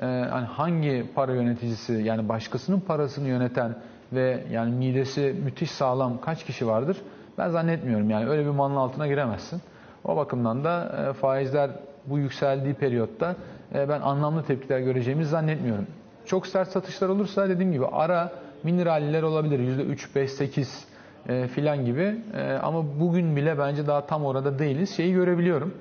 e, 0.01 0.05
hani 0.05 0.45
hangi 0.45 1.05
para 1.15 1.33
yöneticisi 1.33 1.93
yani 1.93 2.29
başkasının 2.29 2.79
parasını 2.79 3.27
yöneten 3.27 3.75
ve 4.13 4.43
yani 4.51 4.75
midesi 4.75 5.35
müthiş 5.43 5.71
sağlam 5.71 6.21
kaç 6.21 6.45
kişi 6.45 6.67
vardır? 6.67 6.97
Ben 7.37 7.49
zannetmiyorum 7.49 8.09
yani 8.09 8.29
öyle 8.29 8.45
bir 8.45 8.49
manın 8.49 8.75
altına 8.75 9.07
giremezsin. 9.07 9.61
O 10.05 10.15
bakımdan 10.17 10.63
da 10.63 10.95
e, 11.09 11.13
faizler 11.13 11.69
bu 12.05 12.19
yükseldiği 12.19 12.73
periyotta 12.73 13.35
e, 13.75 13.89
ben 13.89 14.01
anlamlı 14.01 14.43
tepkiler 14.43 14.79
göreceğimizi 14.79 15.29
zannetmiyorum. 15.29 15.87
Çok 16.25 16.47
sert 16.47 16.67
satışlar 16.67 17.09
olursa 17.09 17.49
dediğim 17.49 17.71
gibi 17.71 17.85
ara 17.85 18.31
mineraller 18.63 19.23
olabilir. 19.23 19.59
%3, 19.59 20.15
5, 20.15 20.31
8 20.31 20.85
e, 21.29 21.47
filan 21.47 21.85
gibi. 21.85 22.15
E, 22.37 22.53
ama 22.63 22.99
bugün 22.99 23.35
bile 23.35 23.59
bence 23.59 23.87
daha 23.87 24.05
tam 24.05 24.25
orada 24.25 24.59
değiliz. 24.59 24.89
Şeyi 24.89 25.13
görebiliyorum. 25.13 25.73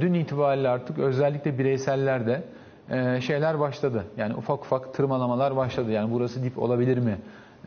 Dün 0.00 0.14
itibariyle 0.14 0.68
artık 0.68 0.98
özellikle 0.98 1.58
bireysellerde 1.58 2.42
şeyler 3.20 3.60
başladı. 3.60 4.04
Yani 4.16 4.34
ufak 4.34 4.60
ufak 4.60 4.94
tırmalamalar 4.94 5.56
başladı. 5.56 5.90
Yani 5.90 6.12
burası 6.12 6.44
dip 6.44 6.58
olabilir 6.58 6.98
mi 6.98 7.18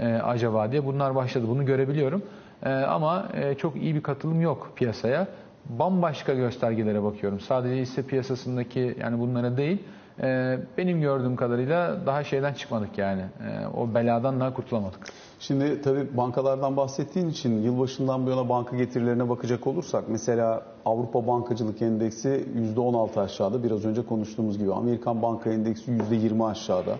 e, 0.02 0.06
acaba 0.06 0.72
diye 0.72 0.86
bunlar 0.86 1.16
başladı. 1.16 1.46
Bunu 1.48 1.66
görebiliyorum. 1.66 2.24
E, 2.64 2.70
ama 2.70 3.28
e, 3.34 3.56
çok 3.56 3.76
iyi 3.76 3.96
bir 3.96 4.04
katılım 4.04 4.42
yok 4.42 4.72
piyasaya. 4.76 5.28
Bambaşka 5.70 6.34
göstergelere 6.34 7.04
bakıyorum. 7.04 7.40
Sadece 7.40 7.82
hisse 7.82 8.04
piyasasındaki 8.04 8.96
yani 9.00 9.20
bunlara 9.20 9.58
değil. 9.58 9.84
E, 10.24 10.58
benim 10.78 11.02
gördüğüm 11.02 11.36
kadarıyla 11.36 12.06
daha 12.06 12.24
şeyden 12.24 12.54
çıkmadık 12.54 12.98
yani. 12.98 13.22
E, 13.22 13.68
o 13.78 13.94
beladan 13.94 14.40
daha 14.40 14.54
kurtulamadık. 14.54 15.00
Şimdi 15.40 15.82
tabii 15.82 16.18
bankalardan 16.18 16.78
bahsettiğin 16.78 17.30
için 17.30 17.62
yılbaşından 17.62 18.26
bu 18.26 18.30
yana 18.30 18.50
banka 18.50 18.78
getirilerine 18.78 19.30
bakacak 19.30 19.68
olursak 19.68 20.04
mesela 20.08 20.64
Avrupa 20.86 21.28
Bankacılık 21.28 21.82
Endeksi 21.82 22.46
%16 22.76 23.22
aşağıda 23.22 23.64
biraz 23.64 23.86
önce 23.86 24.06
konuştuğumuz 24.06 24.58
gibi 24.58 24.74
Amerikan 24.74 25.22
Banka 25.22 25.50
Endeksi 25.50 25.92
%20 25.92 26.50
aşağıda. 26.50 26.96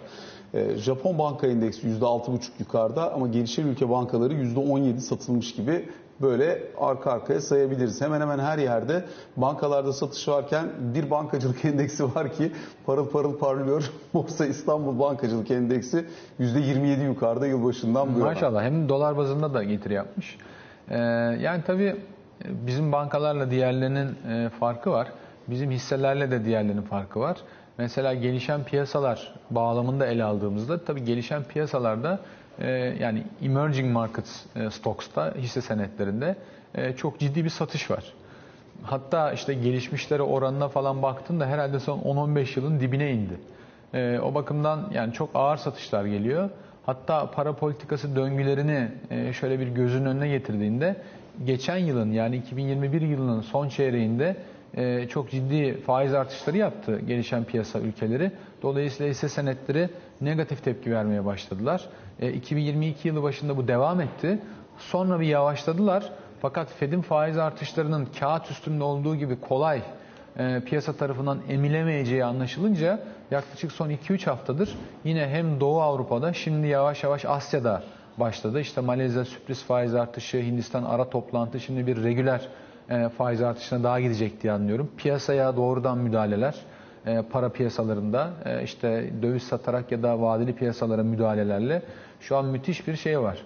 Ee, 0.54 0.76
Japon 0.78 1.18
Banka 1.18 1.48
Endeksi 1.48 1.88
%6,5 1.88 2.40
yukarıda 2.60 3.14
ama 3.14 3.28
gelişen 3.28 3.68
ülke 3.68 3.90
bankaları 3.90 4.34
%17 4.34 5.00
satılmış 5.00 5.56
gibi 5.56 5.90
böyle 6.22 6.64
arka 6.80 7.12
arkaya 7.12 7.42
sayabiliriz. 7.42 8.02
Hemen 8.02 8.22
hemen 8.22 8.40
her 8.40 8.58
yerde 8.58 9.06
bankalarda 9.38 9.94
satış 9.94 10.28
varken 10.28 10.70
bir 10.80 11.12
bankacılık 11.12 11.66
endeksi 11.66 12.16
var 12.16 12.34
ki 12.34 12.52
parıl 12.86 13.10
parıl 13.10 13.38
parlıyor. 13.38 13.92
Borsa 14.14 14.46
İstanbul 14.46 15.00
Bankacılık 15.00 15.52
Endeksi 15.52 16.06
%27 16.40 17.06
yukarıda 17.06 17.48
yılbaşından 17.48 18.16
bu 18.16 18.20
yana. 18.20 18.30
Maşallah 18.30 18.64
hem 18.64 18.90
dolar 18.90 19.18
bazında 19.18 19.54
da 19.54 19.64
getiri 19.64 19.94
yapmış. 19.94 20.38
Ee, 20.90 20.98
yani 21.42 21.64
tabii 21.68 21.96
bizim 22.46 22.92
bankalarla 22.92 23.52
diğerlerinin 23.52 24.16
e, 24.30 24.50
farkı 24.50 24.92
var. 24.92 25.08
Bizim 25.48 25.72
hisselerle 25.72 26.32
de 26.32 26.46
diğerlerinin 26.46 26.82
farkı 26.82 27.20
var. 27.20 27.38
Mesela 27.78 28.14
gelişen 28.14 28.64
piyasalar 28.64 29.34
bağlamında 29.50 30.08
ele 30.08 30.24
aldığımızda 30.24 30.86
tabii 30.86 31.06
gelişen 31.06 31.44
piyasalarda 31.44 32.20
e, 32.60 32.70
yani 33.00 33.24
emerging 33.42 33.94
markets 33.94 34.46
e, 34.56 34.70
stocks'ta 34.70 35.34
hisse 35.38 35.62
senetlerinde 35.62 36.36
e, 36.76 36.94
çok 36.94 37.20
ciddi 37.20 37.44
bir 37.44 37.50
satış 37.50 37.92
var. 37.92 38.14
Hatta 38.84 39.32
işte 39.32 39.54
gelişmişlere 39.54 40.22
oranına 40.22 40.68
falan 40.68 41.02
baktığında 41.02 41.46
herhalde 41.46 41.80
son 41.80 42.00
10-15 42.00 42.60
yılın 42.60 42.80
dibine 42.80 43.12
indi. 43.12 43.40
O 44.24 44.34
bakımdan 44.36 44.92
yani 44.94 45.14
çok 45.14 45.30
ağır 45.34 45.58
satışlar 45.58 46.06
geliyor. 46.06 46.50
Hatta 46.86 47.32
para 47.32 47.56
politikası 47.56 48.16
döngülerini 48.16 48.88
şöyle 49.34 49.60
bir 49.60 49.68
gözün 49.68 50.06
önüne 50.06 50.28
getirdiğinde 50.28 50.96
geçen 51.46 51.78
yılın 51.78 52.12
yani 52.12 52.38
2021 52.38 53.02
yılının 53.02 53.42
son 53.42 53.70
çeyreğinde 53.70 54.36
e, 54.78 55.08
çok 55.08 55.32
ciddi 55.32 55.82
faiz 55.82 56.14
artışları 56.14 56.58
yaptı 56.58 57.00
gelişen 57.00 57.44
piyasa 57.44 57.80
ülkeleri. 57.80 58.32
Dolayısıyla 58.62 59.12
hisse 59.12 59.30
senetleri 59.30 59.90
negatif 60.22 60.64
tepki 60.64 60.92
vermeye 60.92 61.26
başladılar. 61.26 61.90
E, 62.20 62.34
2022 62.34 63.08
yılı 63.08 63.24
başında 63.24 63.58
bu 63.58 63.68
devam 63.68 64.02
etti. 64.02 64.40
Sonra 64.78 65.20
bir 65.20 65.28
yavaşladılar. 65.28 66.12
Fakat 66.42 66.74
Fed'in 66.74 67.02
faiz 67.02 67.38
artışlarının 67.38 68.08
kağıt 68.20 68.52
üstünde 68.52 68.84
olduğu 68.84 69.16
gibi 69.16 69.40
kolay 69.40 69.82
e, 70.38 70.62
piyasa 70.66 70.94
tarafından 70.94 71.40
emilemeyeceği 71.50 72.26
anlaşılınca 72.26 73.00
yaklaşık 73.32 73.72
son 73.72 73.90
2-3 73.90 74.26
haftadır 74.26 74.76
yine 75.04 75.28
hem 75.28 75.60
Doğu 75.60 75.82
Avrupa'da 75.82 76.34
şimdi 76.34 76.68
yavaş 76.68 77.04
yavaş 77.04 77.26
Asya'da 77.26 77.84
başladı. 78.18 78.60
İşte 78.60 78.82
Malezya 78.82 79.26
sürpriz 79.26 79.64
faiz 79.64 79.96
artışı, 79.96 80.38
Hindistan 80.38 80.84
ara 80.84 81.10
toplantı 81.10 81.60
şimdi 81.60 81.88
bir 81.88 82.04
regüler 82.04 82.48
e, 82.90 83.10
faiz 83.10 83.42
artışına 83.42 83.84
daha 83.84 84.00
gidecek 84.00 84.44
diye 84.44 84.54
anlıyorum. 84.54 84.90
Piyasaya 84.98 85.56
doğrudan 85.56 85.98
müdahaleler, 85.98 86.56
e, 87.06 87.22
para 87.22 87.50
piyasalarında 87.50 88.30
e, 88.46 88.64
işte 88.64 89.10
döviz 89.22 89.44
satarak 89.44 89.92
ya 89.92 90.04
da 90.04 90.22
vadeli 90.22 90.56
piyasalara 90.56 91.04
müdahalelerle 91.04 91.82
şu 92.20 92.38
an 92.38 92.46
müthiş 92.46 92.88
bir 92.88 92.96
şey 92.96 93.20
var. 93.20 93.38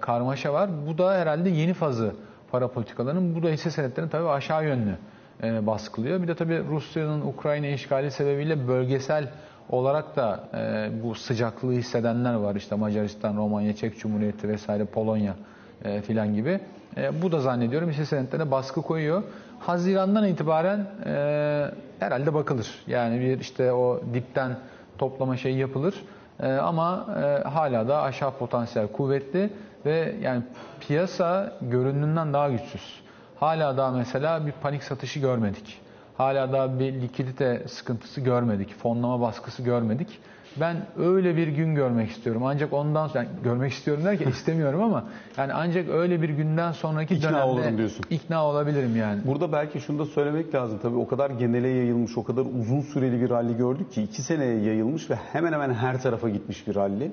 Karmaşa 0.00 0.52
var. 0.52 0.70
Bu 0.86 0.98
da 0.98 1.14
herhalde 1.14 1.50
yeni 1.50 1.74
fazı 1.74 2.12
para 2.50 2.68
politikalarının. 2.68 3.34
Bu 3.34 3.42
da 3.42 3.48
hisse 3.48 3.70
senetlerini 3.70 4.10
tabii 4.10 4.28
aşağı 4.28 4.64
yönlü 4.64 4.96
baskılıyor. 5.42 6.22
Bir 6.22 6.28
de 6.28 6.34
tabii 6.34 6.64
Rusya'nın 6.70 7.20
Ukrayna 7.20 7.66
işgali 7.66 8.10
sebebiyle 8.10 8.68
bölgesel 8.68 9.28
olarak 9.68 10.16
da 10.16 10.48
bu 11.02 11.14
sıcaklığı 11.14 11.72
hissedenler 11.72 12.34
var. 12.34 12.54
İşte 12.54 12.74
Macaristan, 12.74 13.36
Romanya, 13.36 13.76
Çek 13.76 13.98
Cumhuriyeti 13.98 14.48
vesaire 14.48 14.84
Polonya 14.84 15.34
filan 16.06 16.34
gibi. 16.34 16.60
E, 16.96 17.22
bu 17.22 17.32
da 17.32 17.40
zannediyorum 17.40 17.90
hisse 17.90 18.04
senetlerine 18.04 18.50
baskı 18.50 18.82
koyuyor. 18.82 19.22
Haziran'dan 19.60 20.26
itibaren 20.26 20.86
e, 21.06 21.70
herhalde 21.98 22.34
bakılır. 22.34 22.84
Yani 22.86 23.20
bir 23.20 23.40
işte 23.40 23.72
o 23.72 24.00
dipten 24.14 24.56
toplama 24.98 25.36
şeyi 25.36 25.58
yapılır. 25.58 25.94
E, 26.40 26.52
ama 26.52 27.06
e, 27.24 27.48
hala 27.48 27.88
da 27.88 28.02
aşağı 28.02 28.38
potansiyel 28.38 28.88
kuvvetli 28.88 29.50
ve 29.86 30.14
yani 30.22 30.42
piyasa 30.80 31.52
göründüğünden 31.60 32.32
daha 32.32 32.48
güçsüz. 32.48 33.00
Hala 33.40 33.76
daha 33.76 33.90
mesela 33.90 34.46
bir 34.46 34.52
panik 34.52 34.82
satışı 34.82 35.20
görmedik. 35.20 35.80
Hala 36.16 36.52
daha 36.52 36.78
bir 36.78 36.92
likidite 37.02 37.62
sıkıntısı 37.68 38.20
görmedik. 38.20 38.78
Fonlama 38.78 39.20
baskısı 39.20 39.62
görmedik. 39.62 40.20
Ben 40.60 40.76
öyle 40.98 41.36
bir 41.36 41.48
gün 41.48 41.74
görmek 41.74 42.10
istiyorum. 42.10 42.42
Ancak 42.44 42.72
ondan 42.72 43.06
sonra 43.08 43.18
yani 43.18 43.28
görmek 43.44 43.72
istiyorum 43.72 44.04
derken 44.04 44.28
istemiyorum 44.30 44.82
ama 44.82 45.04
yani 45.36 45.52
ancak 45.52 45.88
öyle 45.88 46.22
bir 46.22 46.28
günden 46.28 46.72
sonraki 46.72 47.14
İkna 47.14 47.28
dönemde 47.28 47.44
olurum 47.44 47.78
diyorsun. 47.78 48.04
ikna 48.10 48.46
olabilirim 48.46 48.96
yani. 48.96 49.20
Burada 49.26 49.52
belki 49.52 49.80
şunu 49.80 49.98
da 49.98 50.04
söylemek 50.06 50.54
lazım. 50.54 50.78
Tabii 50.82 50.96
o 50.96 51.06
kadar 51.06 51.30
genele 51.30 51.68
yayılmış, 51.68 52.18
o 52.18 52.24
kadar 52.24 52.44
uzun 52.60 52.80
süreli 52.80 53.20
bir 53.20 53.30
rally 53.30 53.56
gördük 53.56 53.92
ki 53.92 54.02
iki 54.02 54.22
seneye 54.22 54.60
yayılmış 54.60 55.10
ve 55.10 55.14
hemen 55.14 55.52
hemen 55.52 55.74
her 55.74 56.02
tarafa 56.02 56.28
gitmiş 56.28 56.66
bir 56.68 56.74
rally. 56.74 57.10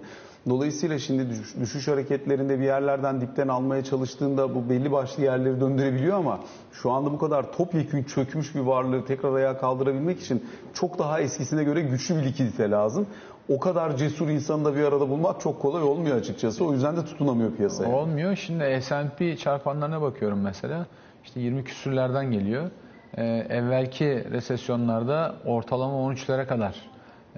Dolayısıyla 0.50 1.00
şimdi 1.00 1.30
düş- 1.30 1.56
düşüş 1.62 1.88
hareketlerinde 1.88 2.60
bir 2.60 2.64
yerlerden 2.64 3.22
dipten 3.22 3.48
almaya 3.48 3.84
çalıştığında 3.84 4.56
bu 4.56 4.70
belli 4.70 4.92
başlı 4.92 5.24
yerleri 5.24 5.62
döndürebiliyor 5.62 6.18
ama 6.18 6.40
şu 6.74 6.92
anda 6.92 7.12
bu 7.14 7.18
kadar 7.18 7.54
topyekün 7.54 8.04
çökmüş 8.04 8.56
bir 8.56 8.60
varlığı 8.60 9.06
tekrar 9.06 9.34
ayağa 9.34 9.58
kaldırabilmek 9.58 10.20
için 10.22 10.46
çok 10.74 11.00
daha 11.00 11.20
eskisine 11.20 11.64
göre 11.64 11.82
güçlü 11.82 12.16
bir 12.18 12.24
likidite 12.24 12.70
lazım. 12.72 13.08
O 13.50 13.60
kadar 13.60 13.98
cesur 13.98 14.30
insanı 14.30 14.66
da 14.66 14.76
bir 14.76 14.84
arada 14.84 15.10
bulmak 15.10 15.42
çok 15.42 15.62
kolay 15.62 15.84
olmuyor 15.84 16.18
açıkçası. 16.18 16.66
O 16.66 16.74
yüzden 16.74 16.98
de 16.98 17.06
tutunamıyor 17.06 17.56
piyasaya. 17.56 17.96
Olmuyor. 17.96 18.36
Şimdi 18.36 18.82
S&P 18.82 19.38
çarpanlarına 19.38 20.02
bakıyorum 20.02 20.42
mesela. 20.42 20.86
İşte 21.24 21.40
20 21.40 21.64
küsürlerden 21.64 22.32
geliyor. 22.32 22.70
Ee, 23.18 23.24
evvelki 23.50 24.26
resesyonlarda 24.32 25.36
ortalama 25.46 25.94
13'lere 25.94 26.48
kadar 26.48 26.76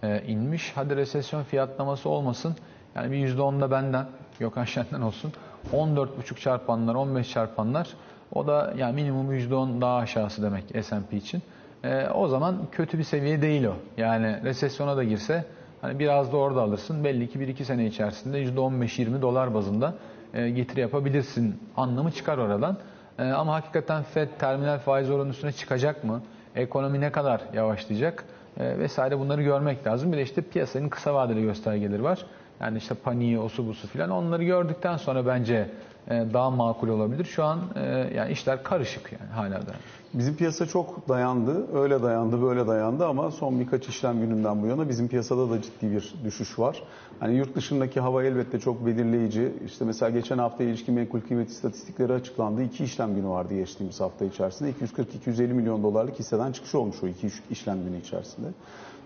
e, 0.04 0.24
inmiş. 0.28 0.72
Hadi 0.76 0.96
resesyon 0.96 1.44
fiyatlaması 1.44 2.10
olmasın. 2.10 2.56
Yani 2.96 3.12
bir 3.12 3.38
%10'da 3.38 3.72
benden, 3.72 4.06
Gökhan 4.40 4.66
Şen'den 4.66 5.02
olsun. 5.02 5.34
14,5 5.74 6.40
çarpanlar, 6.40 6.96
15 6.96 7.32
çarpanlar. 7.32 7.88
O 8.34 8.48
da 8.48 8.74
yani 8.78 8.96
minimum 8.96 9.34
%10 9.34 9.82
daha 9.82 9.96
aşağısı 9.96 10.44
demek 10.44 10.64
S&P 10.86 11.18
için. 11.18 11.42
Ee, 11.84 12.08
o 12.08 12.28
zaman 12.28 12.58
kötü 12.72 12.98
bir 12.98 13.04
seviye 13.04 13.42
değil 13.42 13.64
o. 13.66 13.74
Yani 13.98 14.44
resesyona 14.44 14.98
da 14.98 15.04
girse 15.04 15.46
hani 15.84 16.00
biraz 16.00 16.32
da 16.34 16.38
orada 16.38 16.62
alırsın. 16.62 17.04
Belli 17.04 17.30
ki 17.30 17.40
1-2 17.40 17.64
sene 17.64 17.86
içerisinde 17.86 18.44
%15-20 18.44 19.22
dolar 19.22 19.54
bazında 19.54 19.94
e, 20.34 20.50
getiri 20.50 20.80
yapabilirsin 20.80 21.60
anlamı 21.78 22.12
çıkar 22.12 22.38
oradan. 22.38 22.78
E, 23.20 23.24
ama 23.24 23.54
hakikaten 23.54 24.04
FED 24.04 24.30
terminal 24.40 24.80
faiz 24.80 25.10
oranının 25.10 25.32
üstüne 25.32 25.52
çıkacak 25.52 26.04
mı? 26.04 26.22
Ekonomi 26.56 27.02
ne 27.02 27.12
kadar 27.12 27.42
yavaşlayacak? 27.54 28.26
E, 28.58 28.80
vesaire 28.80 29.20
bunları 29.20 29.42
görmek 29.42 29.88
lazım. 29.88 30.12
Bir 30.12 30.18
de 30.18 30.22
işte 30.22 30.42
piyasanın 30.42 30.90
kısa 30.90 31.14
vadeli 31.14 31.42
göstergeleri 31.42 32.04
var. 32.04 32.26
Yani 32.60 32.78
işte 32.78 32.96
paniği, 32.96 33.40
osu 33.40 33.68
busu 33.68 33.88
filan 33.88 34.10
onları 34.10 34.44
gördükten 34.44 34.98
sonra 34.98 35.26
bence 35.26 35.70
daha 36.10 36.50
makul 36.50 36.88
olabilir. 36.88 37.26
Şu 37.26 37.44
an 37.44 37.60
e, 37.76 37.82
yani 38.16 38.32
işler 38.32 38.64
karışık 38.64 39.12
yani 39.12 39.32
hala 39.32 39.62
da. 39.68 39.72
Bizim 40.14 40.36
piyasa 40.36 40.66
çok 40.66 41.10
dayandı. 41.10 41.78
Öyle 41.78 42.04
dayandı, 42.04 42.42
böyle 42.42 42.68
dayandı 42.68 43.06
ama 43.08 43.32
son 43.32 43.60
birkaç 43.60 43.88
işlem 43.88 44.20
gününden 44.20 44.62
bu 44.64 44.68
yana 44.68 44.90
bizim 44.90 45.08
piyasada 45.08 45.50
da 45.50 45.62
ciddi 45.62 45.92
bir 45.92 46.14
düşüş 46.26 46.60
var. 46.60 46.84
Hani 47.20 47.36
yurt 47.36 47.56
dışındaki 47.56 48.00
hava 48.00 48.24
elbette 48.24 48.60
çok 48.60 48.86
belirleyici. 48.86 49.52
İşte 49.66 49.86
mesela 49.86 50.10
geçen 50.10 50.38
hafta 50.38 50.64
ilişkin 50.64 50.96
menkul 50.96 51.22
kıymet 51.22 51.50
istatistikleri 51.50 52.14
açıklandı. 52.14 52.64
İki 52.64 52.84
işlem 52.84 53.16
günü 53.16 53.28
vardı 53.28 53.54
geçtiğimiz 53.56 54.02
hafta 54.02 54.26
içerisinde. 54.26 54.72
240-250 54.72 55.42
milyon 55.54 55.84
dolarlık 55.84 56.20
hisseden 56.20 56.52
çıkış 56.52 56.76
olmuş 56.76 56.96
o 57.04 57.08
iki 57.08 57.28
iş- 57.28 57.44
işlem 57.52 57.84
günü 57.84 57.98
içerisinde. 58.00 58.48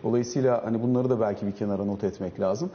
Dolayısıyla 0.03 0.65
hani 0.65 0.83
bunları 0.83 1.09
da 1.09 1.19
belki 1.19 1.47
bir 1.47 1.51
kenara 1.51 1.85
not 1.85 2.03
etmek 2.03 2.39
lazım. 2.39 2.69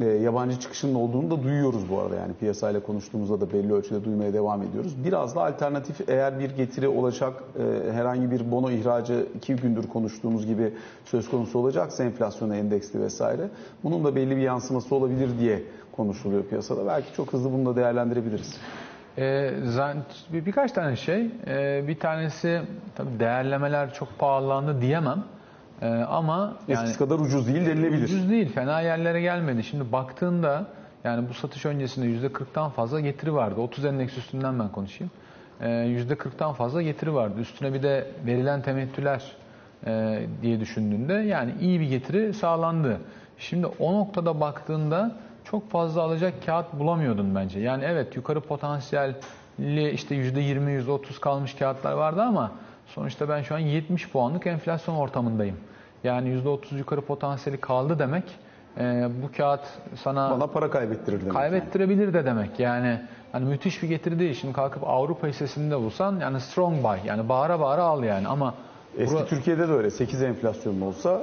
E, 0.00 0.04
yabancı 0.04 0.60
çıkışının 0.60 0.94
olduğunu 0.94 1.30
da 1.30 1.42
duyuyoruz 1.42 1.90
bu 1.90 2.00
arada 2.00 2.16
yani 2.16 2.34
piyasayla 2.34 2.80
konuştuğumuzda 2.80 3.40
da 3.40 3.52
belli 3.52 3.72
ölçüde 3.72 4.04
duymaya 4.04 4.32
devam 4.32 4.62
ediyoruz. 4.62 5.04
Biraz 5.04 5.36
da 5.36 5.44
alternatif 5.44 6.08
eğer 6.08 6.38
bir 6.38 6.50
getiri 6.50 6.88
olacak 6.88 7.42
e, 7.58 7.92
herhangi 7.92 8.30
bir 8.30 8.50
bono 8.50 8.70
ihracı 8.70 9.26
iki 9.36 9.56
gündür 9.56 9.88
konuştuğumuz 9.88 10.46
gibi 10.46 10.72
söz 11.04 11.30
konusu 11.30 11.58
olacaksa 11.58 12.04
enflasyona 12.04 12.56
endeksli 12.56 13.00
vesaire 13.00 13.48
bunun 13.84 14.04
da 14.04 14.16
belli 14.16 14.36
bir 14.36 14.42
yansıması 14.42 14.94
olabilir 14.94 15.28
diye 15.40 15.62
konuşuluyor 15.92 16.44
piyasada. 16.44 16.86
Belki 16.86 17.14
çok 17.16 17.32
hızlı 17.32 17.52
bunu 17.52 17.66
da 17.66 17.76
değerlendirebiliriz. 17.76 18.56
Ee, 19.18 19.52
bir, 20.32 20.46
birkaç 20.46 20.72
tane 20.72 20.96
şey. 20.96 21.30
Ee, 21.46 21.84
bir 21.88 21.98
tanesi 21.98 22.62
tabii 22.96 23.20
değerlemeler 23.20 23.94
çok 23.94 24.18
pahalandı 24.18 24.80
diyemem. 24.80 25.24
Ee, 25.82 25.86
ama 25.86 26.56
yani, 26.68 26.82
eskisi 26.82 26.98
kadar 26.98 27.18
ucuz 27.18 27.46
değil 27.46 27.66
denilebilir. 27.66 28.04
Ucuz 28.04 28.30
değil. 28.30 28.52
Fena 28.52 28.80
yerlere 28.80 29.20
gelmedi. 29.20 29.64
Şimdi 29.64 29.92
baktığında 29.92 30.66
yani 31.04 31.28
bu 31.28 31.34
satış 31.34 31.66
öncesinde 31.66 32.28
%40'tan 32.28 32.70
fazla 32.70 33.00
getiri 33.00 33.34
vardı. 33.34 33.60
30 33.60 33.84
endeks 33.84 34.18
üstünden 34.18 34.58
ben 34.58 34.68
konuşayım. 34.68 35.10
Ee, 35.60 35.66
%40'tan 35.68 36.54
fazla 36.54 36.82
getiri 36.82 37.14
vardı. 37.14 37.40
Üstüne 37.40 37.74
bir 37.74 37.82
de 37.82 38.06
verilen 38.26 38.62
temettüler 38.62 39.22
e, 39.86 40.20
diye 40.42 40.60
düşündüğünde 40.60 41.12
yani 41.12 41.54
iyi 41.60 41.80
bir 41.80 41.88
getiri 41.88 42.34
sağlandı. 42.34 43.00
Şimdi 43.38 43.66
o 43.66 43.92
noktada 43.92 44.40
baktığında 44.40 45.16
çok 45.44 45.70
fazla 45.70 46.02
alacak 46.02 46.34
kağıt 46.46 46.72
bulamıyordun 46.72 47.34
bence. 47.34 47.60
Yani 47.60 47.84
evet 47.86 48.16
yukarı 48.16 48.40
potansiyelli 48.40 49.90
işte 49.90 50.14
%20, 50.14 50.82
%30 50.84 51.20
kalmış 51.20 51.54
kağıtlar 51.54 51.92
vardı 51.92 52.22
ama 52.22 52.52
sonuçta 52.88 53.28
ben 53.28 53.42
şu 53.42 53.54
an 53.54 53.58
70 53.58 54.08
puanlık 54.08 54.46
enflasyon 54.46 54.94
ortamındayım. 54.94 55.56
Yani 56.04 56.28
%30 56.28 56.78
yukarı 56.78 57.00
potansiyeli 57.00 57.60
kaldı 57.60 57.98
demek 57.98 58.24
e, 58.78 59.08
bu 59.22 59.36
kağıt 59.36 59.60
sana 60.02 60.30
bana 60.30 60.46
para 60.46 60.70
kaybettirir 60.70 61.20
demek. 61.20 61.32
Kaybettirebilir 61.32 62.04
yani. 62.04 62.14
de 62.14 62.24
demek. 62.24 62.60
Yani 62.60 63.00
hani 63.32 63.44
müthiş 63.44 63.82
bir 63.82 63.88
getiri 63.88 64.18
değil. 64.18 64.34
Şimdi 64.34 64.54
kalkıp 64.54 64.88
Avrupa 64.88 65.26
hissesinde 65.26 65.78
bulsan 65.78 66.20
yani 66.20 66.40
strong 66.40 66.84
buy 66.84 66.98
yani 67.04 67.28
bağıra 67.28 67.60
bağıra 67.60 67.82
al 67.82 68.04
yani 68.04 68.28
ama 68.28 68.54
Eski 68.98 69.16
bura... 69.16 69.26
Türkiye'de 69.26 69.68
de 69.68 69.72
öyle 69.72 69.90
8 69.90 70.22
enflasyonlu 70.22 70.84
olsa 70.84 71.22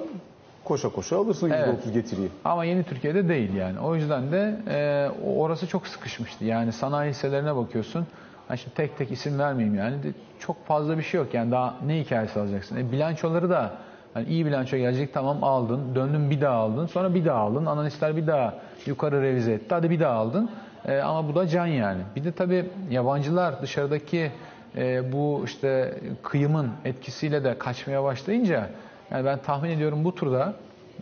koşa 0.64 0.90
koşa 0.90 1.18
alırsın 1.18 1.50
%30 1.50 1.54
evet. 1.54 1.94
getiriyi. 1.94 2.30
Ama 2.46 2.66
yeni 2.66 2.84
Türkiye'de 2.84 3.30
değil 3.30 3.54
yani. 3.54 3.80
O 3.80 3.96
yüzden 3.96 4.32
de 4.32 4.56
e, 4.68 5.10
orası 5.26 5.68
çok 5.68 5.88
sıkışmıştı. 5.88 6.46
Yani 6.46 6.72
sanayi 6.72 7.10
hisselerine 7.10 7.56
bakıyorsun. 7.56 8.08
Hani 8.48 8.58
şimdi 8.58 8.76
tek 8.76 8.98
tek 8.98 9.12
isim 9.12 9.40
vermeyeyim 9.40 9.78
yani. 9.78 10.04
De, 10.04 10.08
çok 10.40 10.66
fazla 10.66 10.98
bir 10.98 11.04
şey 11.04 11.20
yok 11.20 11.34
yani 11.34 11.52
daha 11.52 11.76
ne 11.86 12.00
hikayesi 12.00 12.40
alacaksın. 12.40 12.78
E, 12.78 12.92
bilançoları 12.92 13.50
da 13.50 13.72
hani 14.14 14.28
iyi 14.28 14.46
bilanço 14.46 14.78
gelecek 14.78 15.14
tamam 15.14 15.44
aldın. 15.44 15.96
Döndün 15.96 16.30
bir 16.30 16.42
daha 16.42 16.56
aldın. 16.56 16.86
Sonra 16.86 17.14
bir 17.14 17.26
daha 17.26 17.40
aldın. 17.40 17.66
Analistler 17.66 18.18
bir 18.18 18.28
daha 18.28 18.54
yukarı 18.86 19.22
revize 19.22 19.52
etti. 19.54 19.66
Hadi 19.70 19.90
bir 19.90 20.00
daha 20.00 20.14
aldın. 20.14 20.50
E, 20.86 20.98
ama 20.98 21.30
bu 21.30 21.36
da 21.36 21.48
can 21.48 21.66
yani. 21.66 22.02
Bir 22.16 22.24
de 22.24 22.32
tabii 22.32 22.66
yabancılar 22.90 23.62
dışarıdaki 23.62 24.32
e, 24.78 25.12
bu 25.12 25.42
işte 25.46 26.00
kıyımın 26.24 26.70
etkisiyle 26.86 27.44
de 27.44 27.58
kaçmaya 27.58 28.04
başlayınca 28.04 28.70
yani 29.12 29.26
ben 29.26 29.38
tahmin 29.38 29.70
ediyorum 29.70 30.04
bu 30.04 30.16
turda 30.16 30.54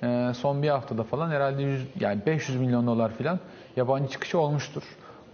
e, 0.03 0.31
son 0.35 0.63
bir 0.63 0.69
haftada 0.69 1.03
falan 1.03 1.29
herhalde 1.29 1.63
100, 1.63 1.87
yani 1.99 2.21
500 2.25 2.59
milyon 2.59 2.87
dolar 2.87 3.09
falan 3.09 3.39
yabancı 3.75 4.09
çıkışı 4.09 4.39
olmuştur. 4.39 4.83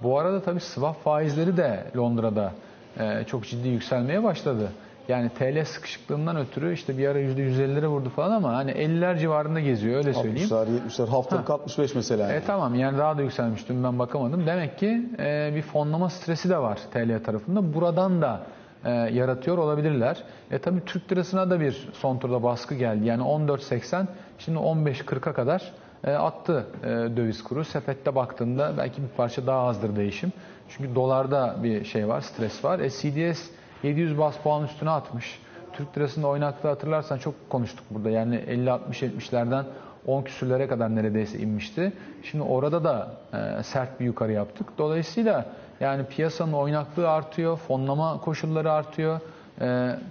Bu 0.03 0.19
arada 0.19 0.41
tabii 0.41 0.59
swap 0.59 1.03
faizleri 1.03 1.57
de 1.57 1.83
Londra'da 1.97 2.51
e, 2.99 3.23
çok 3.23 3.43
ciddi 3.45 3.67
yükselmeye 3.67 4.23
başladı. 4.23 4.69
Yani 5.07 5.29
TL 5.29 5.65
sıkışıklığından 5.65 6.37
ötürü 6.37 6.73
işte 6.73 6.97
bir 6.97 7.07
ara 7.07 7.19
%150'lere 7.19 7.87
vurdu 7.87 8.09
falan 8.09 8.31
ama 8.31 8.53
hani 8.55 8.71
50'ler 8.71 9.19
civarında 9.19 9.59
geziyor 9.59 9.97
öyle 9.97 10.13
söyleyeyim. 10.13 10.49
60'lar 10.49 10.67
70'ler 10.87 11.07
haftalık 11.07 11.49
ha. 11.49 11.53
65 11.53 11.95
mesela. 11.95 12.23
Yani. 12.23 12.33
E 12.33 12.43
tamam 12.43 12.75
yani 12.75 12.97
daha 12.97 13.17
da 13.17 13.21
yükselmiş 13.21 13.69
dün 13.69 13.83
ben 13.83 13.99
bakamadım. 13.99 14.47
Demek 14.47 14.77
ki 14.79 15.09
e, 15.19 15.51
bir 15.55 15.61
fonlama 15.61 16.09
stresi 16.09 16.49
de 16.49 16.57
var 16.57 16.79
TL 16.93 17.23
tarafında. 17.23 17.73
Buradan 17.73 18.21
da 18.21 18.41
e, 18.85 18.91
yaratıyor 18.91 19.57
olabilirler. 19.57 20.23
E 20.51 20.59
tabi 20.59 20.85
Türk 20.85 21.11
lirasına 21.11 21.49
da 21.49 21.59
bir 21.59 21.89
son 21.93 22.17
turda 22.17 22.43
baskı 22.43 22.75
geldi. 22.75 23.05
Yani 23.05 23.23
14.80 23.23 24.05
şimdi 24.39 24.59
15.40'a 24.59 25.33
kadar 25.33 25.71
e, 26.03 26.11
attı 26.11 26.65
e, 26.83 26.87
döviz 26.87 27.43
kuru. 27.43 27.65
Sepette 27.65 28.15
baktığında 28.15 28.73
belki 28.77 29.01
bir 29.01 29.07
parça 29.07 29.47
daha 29.47 29.67
azdır 29.67 29.95
değişim. 29.95 30.33
Çünkü 30.69 30.95
dolarda 30.95 31.55
bir 31.63 31.85
şey 31.85 32.07
var, 32.07 32.21
stres 32.21 32.63
var. 32.65 32.79
E, 32.79 32.89
CDS 32.89 33.49
700 33.83 34.17
bas 34.17 34.37
puan 34.37 34.63
üstüne 34.63 34.89
atmış. 34.89 35.39
Türk 35.73 35.97
lirasında 35.97 36.27
oynaklığı 36.27 36.69
hatırlarsan 36.69 37.17
çok 37.17 37.49
konuştuk 37.49 37.85
burada. 37.89 38.09
Yani 38.09 38.35
50-60-70'lerden 38.35 39.65
10 40.07 40.23
küsürlere 40.23 40.67
kadar 40.67 40.95
neredeyse 40.95 41.39
inmişti. 41.39 41.93
Şimdi 42.23 42.43
orada 42.43 42.83
da 42.83 43.11
e, 43.33 43.63
sert 43.63 43.99
bir 43.99 44.05
yukarı 44.05 44.31
yaptık. 44.31 44.67
Dolayısıyla 44.77 45.45
yani 45.79 46.05
piyasanın 46.05 46.53
oynaklığı 46.53 47.09
artıyor, 47.09 47.57
fonlama 47.57 48.21
koşulları 48.21 48.71
artıyor, 48.71 49.19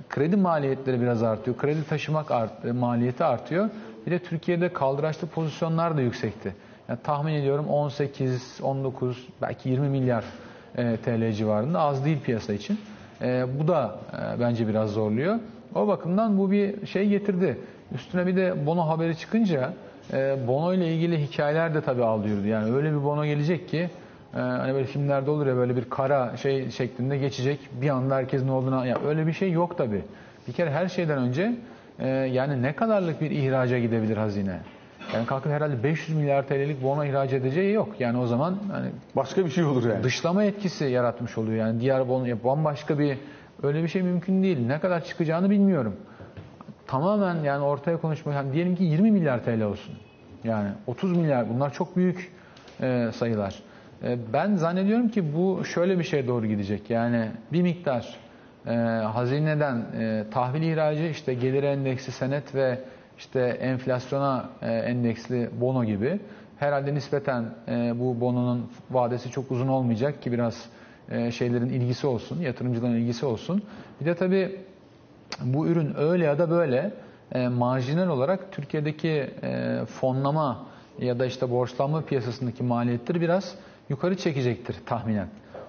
kredi 0.09 0.37
maliyetleri 0.37 1.01
biraz 1.01 1.23
artıyor, 1.23 1.57
kredi 1.57 1.85
taşımak 1.89 2.31
art, 2.31 2.65
maliyeti 2.65 3.25
artıyor. 3.25 3.71
Bir 4.09 4.13
de 4.13 4.19
Türkiye'de 4.19 4.73
kaldıraçlı 4.73 5.29
pozisyonlar 5.29 5.97
da 5.97 6.01
yüksekti. 6.01 6.55
Yani 6.89 6.99
tahmin 7.03 7.35
ediyorum 7.35 7.69
18, 7.69 8.61
19, 8.63 9.29
belki 9.43 9.69
20 9.69 9.89
milyar 9.89 10.25
e, 10.77 10.97
TL 10.97 11.33
civarında 11.33 11.81
az 11.81 12.05
değil 12.05 12.21
piyasa 12.21 12.53
için. 12.53 12.79
E, 13.23 13.47
bu 13.61 13.69
da 13.69 13.99
e, 14.13 14.41
bence 14.41 14.69
biraz 14.69 14.91
zorluyor. 14.91 15.39
O 15.75 15.89
bakımdan 15.89 16.39
bu 16.39 16.51
bir 16.51 16.87
şey 16.87 17.09
getirdi. 17.09 17.59
Üstüne 17.95 18.27
bir 18.27 18.37
de 18.37 18.67
bono 18.67 18.89
haberi 18.89 19.17
çıkınca 19.19 19.73
e, 20.13 20.37
bono 20.47 20.75
ile 20.75 20.95
ilgili 20.95 21.23
hikayeler 21.23 21.75
de 21.75 21.81
tabii 21.81 22.05
alıyordu. 22.05 22.47
Yani 22.47 22.75
öyle 22.75 22.93
bir 22.93 23.05
bono 23.05 23.25
gelecek 23.25 23.69
ki 23.69 23.91
e, 24.35 24.39
hani 24.39 24.75
böyle 24.75 24.87
filmlerde 24.87 25.31
olur 25.31 25.47
ya 25.47 25.57
böyle 25.57 25.77
bir 25.77 25.91
kara 25.91 26.37
şey 26.37 26.71
şeklinde 26.71 27.19
geçecek. 27.19 27.59
Bir 27.81 27.89
anda 27.89 28.17
herkes 28.17 28.45
ne 28.45 28.53
olduğunu 28.53 28.87
ya 28.87 28.99
öyle 29.07 29.27
bir 29.27 29.33
şey 29.33 29.53
yok 29.53 29.79
tabii. 29.79 30.03
Bir 30.49 30.53
kere 30.53 30.71
her 30.71 30.89
şeyden 30.89 31.19
önce 31.19 31.55
e, 31.99 32.09
yani 32.09 32.63
ne 32.63 32.77
kadarlık 32.77 33.21
bir 33.21 33.31
ihraca 33.31 33.79
gidebilir 33.79 34.17
hazine? 34.17 34.61
Yani 35.15 35.27
kalkıp 35.27 35.53
herhalde 35.53 35.83
500 35.83 36.19
milyar 36.19 36.47
TL'lik 36.47 36.83
bono 36.83 37.05
ihraç 37.05 37.33
edeceği 37.33 37.73
yok. 37.73 37.89
Yani 37.99 38.19
o 38.19 38.27
zaman 38.27 38.59
hani 38.73 38.89
başka 39.17 39.45
bir 39.45 39.51
şey 39.51 39.65
olur 39.65 39.91
yani. 39.91 40.05
Dışlama 40.05 40.45
etkisi 40.45 40.85
yaratmış 40.85 41.39
oluyor. 41.39 41.57
Yani 41.57 41.81
diğer 41.81 42.09
bono 42.09 42.27
bambaşka 42.45 42.99
bir 42.99 43.19
öyle 43.63 43.83
bir 43.83 43.89
şey 43.89 44.03
mümkün 44.03 44.43
değil. 44.43 44.67
Ne 44.67 44.81
kadar 44.81 45.05
çıkacağını 45.05 45.51
bilmiyorum. 45.51 45.97
Tamamen 46.87 47.43
yani 47.45 47.65
ortaya 47.65 47.97
konuşmak 47.97 48.35
yani 48.35 48.53
diyelim 48.53 48.77
ki 48.77 48.85
20 48.85 49.11
milyar 49.11 49.45
TL 49.45 49.63
olsun. 49.63 49.95
Yani 50.45 50.69
30 50.87 51.17
milyar 51.17 51.49
bunlar 51.55 51.73
çok 51.73 51.97
büyük 51.97 52.33
e, 52.81 53.11
sayılar. 53.15 53.55
E, 54.03 54.19
ben 54.33 54.57
zannediyorum 54.57 55.09
ki 55.09 55.35
bu 55.37 55.65
şöyle 55.65 55.99
bir 55.99 56.05
şeye 56.05 56.27
doğru 56.27 56.47
gidecek. 56.47 56.91
Yani 56.91 57.29
bir 57.53 57.63
miktar 57.63 58.17
e, 58.67 58.71
hazineden 59.13 59.77
e, 59.77 60.25
tahvil 60.31 60.63
ihracı 60.63 61.03
işte 61.03 61.35
gelir 61.35 61.63
endeksi 61.63 62.13
senet 62.13 62.55
ve 62.55 62.79
işte 63.19 63.41
enflasyona 63.41 64.49
e, 64.63 64.73
endeksli 64.73 65.51
bono 65.61 65.85
gibi 65.85 66.21
herhalde 66.59 66.95
nispeten 66.95 67.45
e, 67.69 67.93
bu 67.99 68.21
bononun 68.21 68.71
vadesi 68.91 69.31
çok 69.31 69.51
uzun 69.51 69.69
olmayacak 69.69 70.23
ki 70.23 70.33
biraz 70.33 70.65
e, 71.11 71.31
şeylerin 71.31 71.69
ilgisi 71.69 72.07
olsun, 72.07 72.41
yatırımcıların 72.41 72.95
ilgisi 72.95 73.27
olsun. 73.27 73.63
Bir 74.01 74.07
de 74.07 74.15
tabii 74.15 74.57
bu 75.43 75.67
ürün 75.67 75.95
öyle 75.99 76.25
ya 76.25 76.39
da 76.39 76.51
böyle 76.51 76.93
e, 77.33 77.49
marjinal 77.49 78.09
olarak 78.09 78.53
Türkiye'deki 78.53 79.31
e, 79.43 79.81
fonlama 79.87 80.67
ya 80.99 81.19
da 81.19 81.27
işte 81.27 81.51
borçlanma 81.51 82.03
piyasasındaki 82.03 82.63
maliyetleri 82.63 83.21
biraz 83.21 83.55
yukarı 83.89 84.17
çekecektir 84.17 84.77
tahminen. 84.87 85.29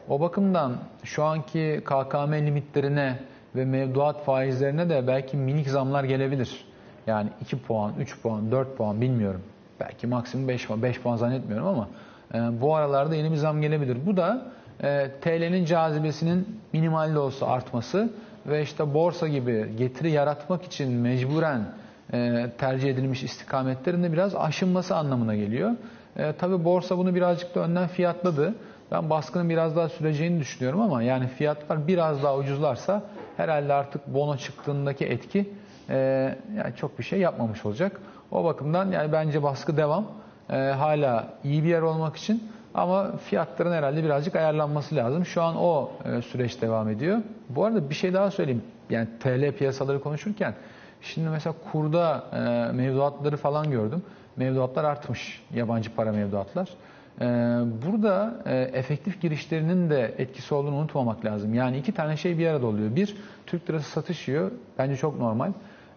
O 0.09 0.19
bakımdan 0.19 0.73
şu 1.03 1.23
anki 1.23 1.81
KKM 1.85 2.33
limitlerine 2.33 3.19
ve 3.55 3.65
mevduat 3.65 4.25
faizlerine 4.25 4.89
de 4.89 5.07
belki 5.07 5.37
minik 5.37 5.69
zamlar 5.69 6.03
gelebilir. 6.03 6.65
Yani 7.07 7.29
2 7.41 7.61
puan, 7.61 7.93
3 7.99 8.21
puan, 8.21 8.51
4 8.51 8.77
puan 8.77 9.01
bilmiyorum. 9.01 9.41
Belki 9.79 10.07
maksimum 10.07 10.47
5 10.47 10.67
puan, 10.67 10.83
5 10.83 11.01
puan 11.01 11.15
zannetmiyorum 11.15 11.67
ama 11.67 11.89
e, 12.33 12.61
bu 12.61 12.75
aralarda 12.75 13.15
yeni 13.15 13.31
bir 13.31 13.35
zam 13.35 13.61
gelebilir. 13.61 13.97
Bu 14.05 14.17
da 14.17 14.45
e, 14.83 15.11
TL'nin 15.21 15.65
cazibesinin 15.65 16.59
minimal 16.73 17.13
de 17.13 17.19
olsa 17.19 17.47
artması 17.47 18.09
ve 18.47 18.61
işte 18.61 18.93
borsa 18.93 19.27
gibi 19.27 19.73
getiri 19.77 20.11
yaratmak 20.11 20.63
için 20.63 20.91
mecburen 20.91 21.61
e, 22.13 22.49
tercih 22.57 22.89
edilmiş 22.89 23.23
istikametlerin 23.23 24.03
de 24.03 24.13
biraz 24.13 24.35
aşınması 24.35 24.95
anlamına 24.95 25.35
geliyor. 25.35 25.71
E, 26.17 26.33
tabii 26.33 26.63
borsa 26.63 26.97
bunu 26.97 27.15
birazcık 27.15 27.55
da 27.55 27.59
önden 27.59 27.87
fiyatladı. 27.87 28.55
Ben 28.91 29.09
baskının 29.09 29.49
biraz 29.49 29.75
daha 29.75 29.89
süreceğini 29.89 30.39
düşünüyorum 30.39 30.81
ama 30.81 31.03
yani 31.03 31.27
fiyatlar 31.27 31.87
biraz 31.87 32.23
daha 32.23 32.37
ucuzlarsa 32.37 33.03
herhalde 33.37 33.73
artık 33.73 34.07
bono 34.07 34.37
çıktığındaki 34.37 35.05
etki 35.05 35.53
e, 35.89 35.95
yani 36.57 36.75
çok 36.75 36.99
bir 36.99 37.03
şey 37.03 37.19
yapmamış 37.19 37.65
olacak. 37.65 38.01
O 38.31 38.43
bakımdan 38.43 38.91
yani 38.91 39.11
bence 39.11 39.43
baskı 39.43 39.77
devam. 39.77 40.05
E, 40.49 40.55
hala 40.55 41.27
iyi 41.43 41.63
bir 41.63 41.69
yer 41.69 41.81
olmak 41.81 42.15
için 42.15 42.51
ama 42.73 43.17
fiyatların 43.17 43.73
herhalde 43.73 44.03
birazcık 44.03 44.35
ayarlanması 44.35 44.95
lazım. 44.95 45.25
Şu 45.25 45.43
an 45.43 45.55
o 45.57 45.91
e, 46.05 46.21
süreç 46.21 46.61
devam 46.61 46.89
ediyor. 46.89 47.17
Bu 47.49 47.65
arada 47.65 47.89
bir 47.89 47.95
şey 47.95 48.13
daha 48.13 48.31
söyleyeyim. 48.31 48.63
Yani 48.89 49.07
TL 49.19 49.51
piyasaları 49.51 50.01
konuşurken 50.01 50.53
Şimdi 51.01 51.29
mesela 51.29 51.55
kurda 51.71 52.23
e, 52.33 52.71
mevduatları 52.71 53.37
falan 53.37 53.71
gördüm. 53.71 54.03
Mevduatlar 54.35 54.83
artmış. 54.83 55.43
Yabancı 55.53 55.95
para 55.95 56.11
mevduatlar. 56.11 56.69
E, 57.21 57.25
burada 57.85 58.33
e, 58.45 58.55
efektif 58.55 59.21
girişlerinin 59.21 59.89
de 59.89 60.15
etkisi 60.17 60.53
olduğunu 60.53 60.75
unutmamak 60.75 61.25
lazım. 61.25 61.53
Yani 61.53 61.77
iki 61.77 61.91
tane 61.91 62.17
şey 62.17 62.37
bir 62.37 62.47
arada 62.47 62.65
oluyor. 62.67 62.95
Bir, 62.95 63.15
Türk 63.45 63.69
lirası 63.69 63.89
satış 63.89 64.27
yiyor. 64.27 64.51
Bence 64.77 64.95
çok 64.95 65.19
normal. 65.19 65.51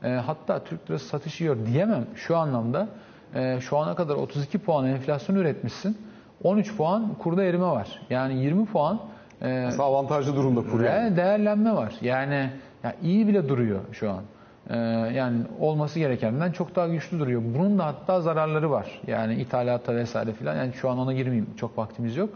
E, 0.04 0.08
hatta 0.08 0.64
Türk 0.64 0.90
lirası 0.90 1.06
satış 1.06 1.40
yiyor 1.40 1.56
diyemem 1.66 2.06
şu 2.14 2.37
anlamda. 2.37 2.88
E, 3.35 3.61
şu 3.61 3.78
ana 3.78 3.94
kadar 3.94 4.14
32 4.14 4.58
puan 4.58 4.87
enflasyon 4.87 5.37
üretmişsin. 5.37 5.98
13 6.44 6.76
puan 6.76 7.14
kurda 7.14 7.44
erime 7.44 7.66
var. 7.66 8.00
Yani 8.11 8.40
20 8.42 8.66
puan 8.66 9.00
e, 9.42 9.64
Aslında 9.68 9.85
avantajlı 9.85 10.37
durumda 10.37 10.62
kur 10.70 10.85
yani. 10.85 11.16
Değerlenme 11.16 11.72
var. 11.72 11.94
Yani 12.00 12.50
ya 12.85 12.94
iyi 13.02 13.28
bile 13.28 13.48
duruyor 13.48 13.80
şu 13.92 14.11
an. 14.11 14.22
Ee, 14.70 14.77
yani 15.14 15.38
olması 15.61 15.98
gerekenden 15.98 16.53
çok 16.53 16.77
daha 16.77 16.88
güçlü 16.88 17.18
duruyor. 17.18 17.42
Bunun 17.59 17.79
da 17.79 17.87
hatta 17.87 18.20
zararları 18.20 18.70
var. 18.70 19.01
Yani 19.07 19.35
ithalata 19.35 19.96
vesaire 19.96 20.33
filan. 20.33 20.57
Yani 20.57 20.72
şu 20.72 20.90
an 20.90 20.98
ona 20.98 21.12
girmeyeyim. 21.12 21.46
Çok 21.57 21.79
vaktimiz 21.79 22.16
yok. 22.16 22.31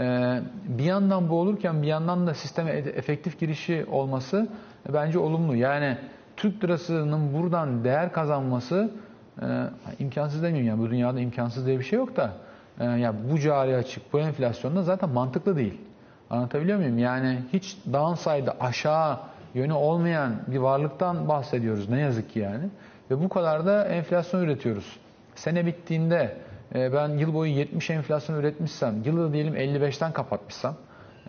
Ee, 0.00 0.40
bir 0.68 0.84
yandan 0.84 1.28
bu 1.28 1.40
olurken 1.40 1.82
bir 1.82 1.86
yandan 1.86 2.26
da 2.26 2.34
sisteme 2.34 2.70
e- 2.70 2.78
efektif 2.78 3.40
girişi 3.40 3.86
olması 3.90 4.48
bence 4.92 5.18
olumlu. 5.18 5.56
Yani 5.56 5.98
Türk 6.36 6.64
lirasının 6.64 7.34
buradan 7.34 7.84
değer 7.84 8.12
kazanması 8.12 8.90
e, 9.42 9.46
imkansız 9.98 10.42
demiyorum. 10.42 10.68
Yani 10.68 10.80
bu 10.80 10.90
dünyada 10.90 11.20
imkansız 11.20 11.66
diye 11.66 11.78
bir 11.78 11.84
şey 11.84 11.98
yok 11.98 12.16
da 12.16 12.32
e, 12.80 12.84
ya 12.84 13.14
bu 13.30 13.38
cari 13.38 13.76
açık, 13.76 14.12
bu 14.12 14.20
enflasyonda 14.20 14.82
zaten 14.82 15.08
mantıklı 15.10 15.56
değil. 15.56 15.80
Anlatabiliyor 16.30 16.78
muyum? 16.78 16.98
Yani 16.98 17.38
hiç 17.52 17.76
downside 17.92 18.50
aşağı 18.60 19.18
yönü 19.56 19.72
olmayan 19.72 20.32
bir 20.46 20.58
varlıktan 20.58 21.28
bahsediyoruz 21.28 21.88
ne 21.88 22.00
yazık 22.00 22.30
ki 22.30 22.38
yani. 22.38 22.64
Ve 23.10 23.22
bu 23.22 23.28
kadar 23.28 23.66
da 23.66 23.84
enflasyon 23.84 24.42
üretiyoruz. 24.42 24.96
Sene 25.34 25.66
bittiğinde 25.66 26.36
e, 26.74 26.92
ben 26.92 27.08
yıl 27.08 27.34
boyu 27.34 27.52
70 27.52 27.90
enflasyon 27.90 28.36
üretmişsem, 28.36 29.02
yılı 29.04 29.32
diyelim 29.32 29.54
55'ten 29.54 30.12
kapatmışsam 30.12 30.74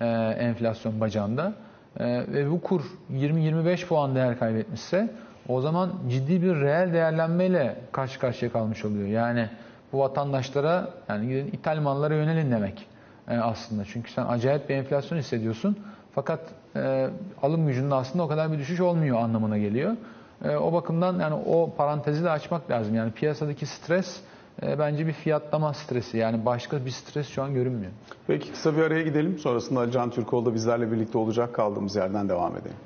e, 0.02 0.06
enflasyon 0.40 1.00
bacağında 1.00 1.54
e, 2.00 2.06
ve 2.28 2.52
bu 2.52 2.62
kur 2.62 2.82
20-25 3.14 3.88
puan 3.88 4.16
değer 4.16 4.40
kaybetmişse 4.40 5.10
o 5.48 5.62
zaman 5.62 5.92
ciddi 6.10 6.42
bir 6.42 6.56
reel 6.62 6.94
değerlenmeyle 6.94 7.76
karşı 7.92 8.20
karşıya 8.20 8.52
kalmış 8.52 8.86
oluyor. 8.86 9.08
Yani 9.08 9.50
bu 9.94 10.00
vatandaşlara 10.00 10.90
yani 11.10 11.28
gidin 11.28 11.48
ithal 11.48 11.80
mallara 11.82 12.16
yönelin 12.16 12.52
demek 12.52 12.88
aslında. 13.28 13.86
Çünkü 13.86 14.12
sen 14.12 14.26
acayip 14.26 14.70
bir 14.70 14.76
enflasyon 14.76 15.18
hissediyorsun. 15.18 15.78
Fakat 16.18 16.40
e, 16.76 17.10
alım 17.42 17.68
gücünde 17.68 17.96
aslında 17.96 18.24
o 18.24 18.28
kadar 18.28 18.52
bir 18.52 18.58
düşüş 18.58 18.80
olmuyor 18.80 19.18
anlamına 19.18 19.58
geliyor. 19.58 19.96
E, 20.44 20.56
o 20.56 20.74
bakımdan 20.74 21.20
yani 21.20 21.36
o 21.46 21.74
parantezi 21.78 22.24
de 22.24 22.30
açmak 22.30 22.72
lazım. 22.72 22.96
Yani 22.96 23.12
piyasadaki 23.12 23.66
stres 23.66 24.20
e, 24.64 24.80
bence 24.80 25.08
bir 25.08 25.14
fiyatlama 25.14 25.74
stresi. 25.74 26.18
Yani 26.18 26.46
başka 26.46 26.86
bir 26.86 26.92
stres 26.92 27.28
şu 27.28 27.44
an 27.44 27.54
görünmüyor. 27.54 27.92
Peki 28.28 28.52
kısa 28.52 28.78
bir 28.78 28.82
araya 28.82 29.04
gidelim. 29.04 29.40
Sonrasında 29.40 29.92
Can 29.92 30.10
Türkoğlu 30.10 30.46
da 30.46 30.54
bizlerle 30.54 30.92
birlikte 30.92 31.18
olacak. 31.18 31.54
Kaldığımız 31.54 31.96
yerden 31.96 32.30
devam 32.30 32.52
edelim. 32.58 32.78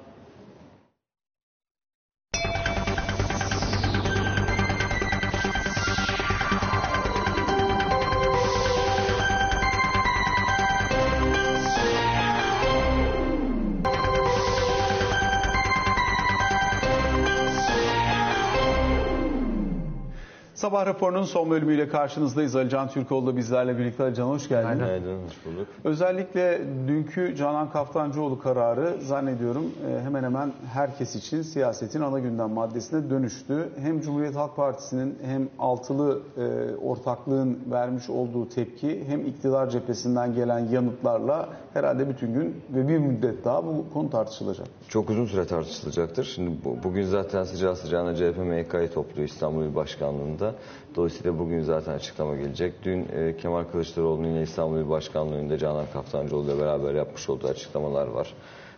Sabah 20.72 20.86
raporunun 20.86 21.24
son 21.24 21.50
bölümüyle 21.50 21.88
karşınızdayız. 21.88 22.56
Ali 22.56 22.70
Can 22.70 22.88
Türkoğlu 22.88 23.28
da 23.28 23.38
bizlerle 23.38 23.78
birlikte. 23.78 24.04
Ali 24.04 24.16
Can 24.16 24.28
hoş 24.28 24.50
geldin. 24.50 24.80
Günaydın, 24.80 25.18
hoş 25.26 25.46
bulduk. 25.46 25.68
Özellikle 25.84 26.62
dünkü 26.88 27.36
Canan 27.36 27.72
Kaftancıoğlu 27.72 28.40
kararı 28.40 28.98
zannediyorum 29.02 29.72
e, 29.88 30.02
hemen 30.02 30.24
hemen 30.24 30.52
herkes 30.74 31.16
için 31.16 31.42
siyasetin 31.42 32.02
ana 32.02 32.20
gündem 32.20 32.50
maddesine 32.50 33.10
dönüştü. 33.10 33.70
Hem 33.80 34.02
Cumhuriyet 34.02 34.36
Halk 34.36 34.56
Partisi'nin 34.56 35.18
hem 35.26 35.50
altılı 35.60 36.20
e, 36.38 36.76
ortaklığın 36.76 37.60
vermiş 37.72 38.10
olduğu 38.10 38.50
tepki 38.50 39.04
hem 39.08 39.26
iktidar 39.26 39.70
cephesinden 39.70 40.36
gelen 40.36 40.60
yanıtlarla 40.60 41.50
herhalde 41.74 42.10
bütün 42.10 42.34
gün 42.34 42.62
ve 42.70 42.88
bir 42.88 42.98
müddet 42.98 43.46
daha 43.46 43.66
bu 43.66 43.86
konu 43.94 44.10
tartışılacak. 44.10 44.68
Çok 44.88 45.10
uzun 45.10 45.26
süre 45.26 45.46
tartışılacaktır. 45.46 46.24
Şimdi 46.24 46.52
bu, 46.66 46.78
bugün 46.84 47.04
zaten 47.04 47.44
sıcağı 47.44 47.76
sıcağına 47.76 48.16
CHP 48.16 48.38
MYK'yı 48.38 48.92
topluyor 48.92 49.28
İstanbul 49.28 49.64
İl 49.64 49.76
Başkanlığı'nda. 49.76 50.56
Dolayısıyla 50.96 51.40
bugün 51.40 51.62
zaten 51.62 51.94
açıklama 51.94 52.36
gelecek. 52.36 52.74
Dün 52.84 53.08
e, 53.16 53.38
Kemal 53.38 53.64
Kılıçdaroğlu'nun 53.64 54.28
yine 54.28 54.42
İstanbul 54.42 54.78
İl 54.78 54.90
Başkanlığı'nda 54.90 55.58
Canan 55.58 55.86
Kaftancıoğlu 55.94 56.52
ile 56.52 56.60
beraber 56.60 56.94
yapmış 56.94 57.30
olduğu 57.30 57.48
açıklamalar 57.48 58.08
var. 58.08 58.34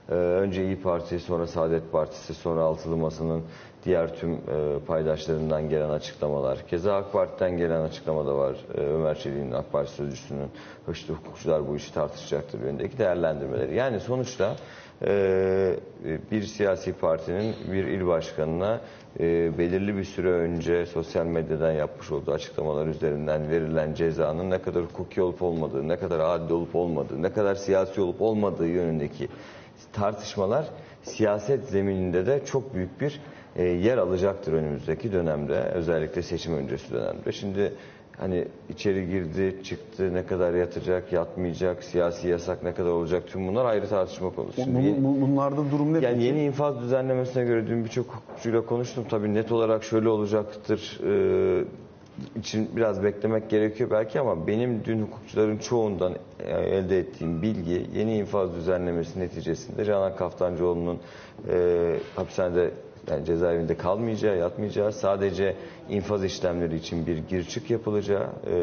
E, 0.10 0.14
önce 0.14 0.66
İyi 0.66 0.82
Parti, 0.82 1.20
sonra 1.20 1.48
Saadet 1.48 1.92
Partisi, 1.92 2.34
sonra 2.34 2.62
Altılı 2.62 2.98
Masa'nın 2.98 3.44
diğer 3.86 4.16
tüm 4.16 4.34
e, 4.34 4.40
paydaşlarından 4.88 5.70
gelen 5.70 5.90
açıklamalar. 5.90 6.68
Keza 6.68 6.96
AK 6.96 7.14
Parti'den 7.14 7.58
gelen 7.58 7.82
açıklama 7.82 8.26
da 8.26 8.38
var. 8.38 8.56
E, 8.78 8.82
Ömer 8.82 9.20
Çelik'in 9.20 9.52
AK 9.52 9.72
Parti 9.72 9.92
sözcüsünün 9.92 10.50
işte 10.92 11.14
hukukçular 11.14 11.68
bu 11.68 11.76
işi 11.76 11.94
tartışacaktır 11.94 12.62
yönündeki 12.62 12.98
değerlendirmeleri. 12.98 13.76
Yani 13.76 14.00
sonuçta 14.00 14.56
e, 15.06 15.76
bir 16.32 16.42
siyasi 16.42 16.94
partinin 16.94 17.56
bir 17.72 17.84
il 17.84 18.08
başkanına 18.08 18.82
e, 19.20 19.58
belirli 19.58 19.98
bir 19.98 20.04
süre 20.04 20.32
önce 20.32 20.86
sosyal 20.86 21.26
medyadan 21.26 21.72
yapmış 21.72 22.12
olduğu 22.12 22.32
açıklamalar 22.32 22.88
üzerinden 22.88 23.50
verilen 23.50 23.94
cezanın 23.94 24.50
ne 24.50 24.62
kadar 24.62 24.84
hukuki 24.84 25.22
olup 25.22 25.42
olmadığı, 25.42 25.88
ne 25.88 25.98
kadar 25.98 26.20
adil 26.20 26.52
olup 26.52 26.76
olmadığı, 26.76 27.22
ne 27.22 27.34
kadar 27.34 27.56
siyasi 27.56 28.02
olup 28.02 28.22
olmadığı 28.22 28.68
yönündeki 28.68 29.28
tartışmalar 29.94 30.66
siyaset 31.04 31.66
zemininde 31.66 32.26
de 32.26 32.46
çok 32.46 32.76
büyük 32.76 33.02
bir 33.02 33.22
e, 33.56 33.64
yer 33.64 33.98
alacaktır 33.98 34.54
önümüzdeki 34.54 35.12
dönemde. 35.12 35.60
Özellikle 35.60 36.22
seçim 36.22 36.54
öncesi 36.54 36.94
dönemde. 36.94 37.32
Şimdi 37.32 37.74
hani 38.18 38.46
içeri 38.70 39.08
girdi, 39.10 39.56
çıktı, 39.64 40.14
ne 40.14 40.26
kadar 40.26 40.54
yatacak, 40.54 41.14
yatmayacak, 41.14 41.84
siyasi 41.84 42.28
yasak 42.28 42.64
ne 42.64 42.74
kadar 42.74 42.90
olacak 42.90 43.24
tüm 43.28 43.48
bunlar 43.48 43.66
ayrı 43.66 43.88
tartışma 43.90 44.30
konusu. 44.30 44.62
Bu- 44.68 45.04
bu- 45.04 45.22
bunlarda 45.22 45.72
durum 45.72 45.94
ne 45.94 45.98
yani 46.00 46.14
peki? 46.14 46.24
yeni 46.26 46.44
infaz 46.44 46.82
düzenlemesine 46.82 47.44
göre 47.44 47.68
dün 47.68 47.84
birçok 47.86 48.06
hukukçuyla 48.06 48.66
konuştum. 48.66 49.06
Tabii 49.10 49.34
net 49.34 49.52
olarak 49.52 49.84
şöyle 49.84 50.10
olacaktır 50.10 51.00
e, 51.06 51.64
için 52.40 52.70
biraz 52.76 53.04
beklemek 53.04 53.50
gerekiyor 53.50 53.90
belki 53.92 54.20
ama 54.20 54.48
benim 54.48 54.82
dün 54.86 55.02
hukukçuların 55.02 55.58
çoğundan 55.58 56.14
elde 56.50 57.00
ettiğim 57.00 57.42
bilgi 57.42 57.86
yeni 57.96 58.18
infaz 58.18 58.56
düzenlemesi 58.56 59.20
neticesinde 59.20 59.86
Canan 59.86 60.16
Kaftancıoğlu'nun 60.16 61.00
e, 61.50 61.96
hapishanede 62.16 62.72
yani 63.12 63.26
cezaevinde 63.26 63.78
kalmayacağı, 63.78 64.38
yatmayacağı, 64.38 64.92
sadece 64.92 65.56
infaz 65.90 66.24
işlemleri 66.24 66.76
için 66.76 67.08
bir 67.08 67.18
gir 67.18 67.44
çık 67.44 67.70
yapılacağı 67.70 68.28
e, 68.48 68.56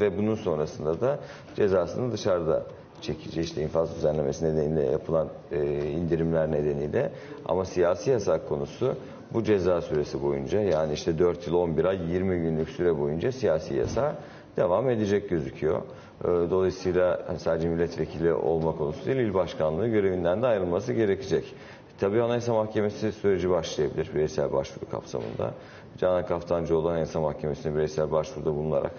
ve 0.00 0.18
bunun 0.18 0.34
sonrasında 0.34 1.00
da 1.00 1.18
cezasını 1.56 2.12
dışarıda 2.12 2.62
çekeceği 3.00 3.44
işte 3.44 3.62
infaz 3.62 3.96
düzenlemesi 3.96 4.44
nedeniyle 4.44 4.84
yapılan 4.84 5.28
e, 5.52 5.86
indirimler 5.90 6.50
nedeniyle 6.52 7.12
ama 7.44 7.64
siyasi 7.64 8.10
yasak 8.10 8.48
konusu 8.48 8.94
bu 9.34 9.44
ceza 9.44 9.80
süresi 9.80 10.22
boyunca 10.22 10.60
yani 10.60 10.92
işte 10.92 11.18
4 11.18 11.46
yıl 11.46 11.54
11 11.54 11.84
ay 11.84 12.12
20 12.12 12.36
günlük 12.40 12.68
süre 12.68 12.98
boyunca 12.98 13.32
siyasi 13.32 13.74
yasa 13.74 14.16
devam 14.56 14.90
edecek 14.90 15.30
gözüküyor. 15.30 15.82
E, 16.24 16.26
Dolayısıyla 16.50 17.22
hani 17.26 17.38
sadece 17.38 17.68
milletvekili 17.68 18.32
olma 18.32 18.76
konusu 18.76 19.06
değil, 19.06 19.16
il 19.16 19.34
başkanlığı 19.34 19.88
görevinden 19.88 20.42
de 20.42 20.46
ayrılması 20.46 20.92
gerekecek. 20.92 21.54
Tabii 22.02 22.22
Anayasa 22.22 22.54
Mahkemesi 22.54 23.12
süreci 23.12 23.50
başlayabilir 23.50 24.10
bireysel 24.14 24.52
başvuru 24.52 24.90
kapsamında. 24.90 25.54
Canan 25.98 26.26
Kaftancıoğlu 26.26 26.88
Anayasa 26.88 27.20
Mahkemesi'ne 27.20 27.74
bireysel 27.74 28.10
başvuruda 28.10 28.54
bulunarak 28.54 28.92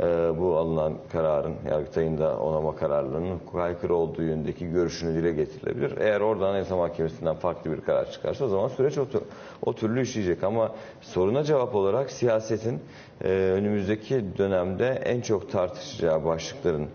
e, 0.00 0.02
bu 0.38 0.56
alınan 0.56 0.94
kararın, 1.12 1.54
Yargıtay'ın 1.70 2.18
da 2.18 2.38
onama 2.40 2.76
kararlarının 2.76 3.40
aykırı 3.54 3.94
olduğu 3.94 4.22
yönündeki 4.22 4.70
görüşünü 4.70 5.14
dile 5.14 5.32
getirilebilir. 5.32 5.96
Eğer 5.98 6.20
orada 6.20 6.46
Anayasa 6.46 6.76
Mahkemesi'nden 6.76 7.36
farklı 7.36 7.72
bir 7.72 7.80
karar 7.80 8.10
çıkarsa 8.10 8.44
o 8.44 8.48
zaman 8.48 8.68
süreç 8.68 8.98
o, 8.98 9.06
o 9.62 9.72
türlü 9.72 10.02
işleyecek. 10.02 10.44
Ama 10.44 10.72
soruna 11.00 11.44
cevap 11.44 11.74
olarak 11.74 12.10
siyasetin 12.10 12.80
e, 13.24 13.28
önümüzdeki 13.28 14.24
dönemde 14.38 14.88
en 14.88 15.20
çok 15.20 15.52
tartışacağı 15.52 16.24
başlıkların 16.24 16.88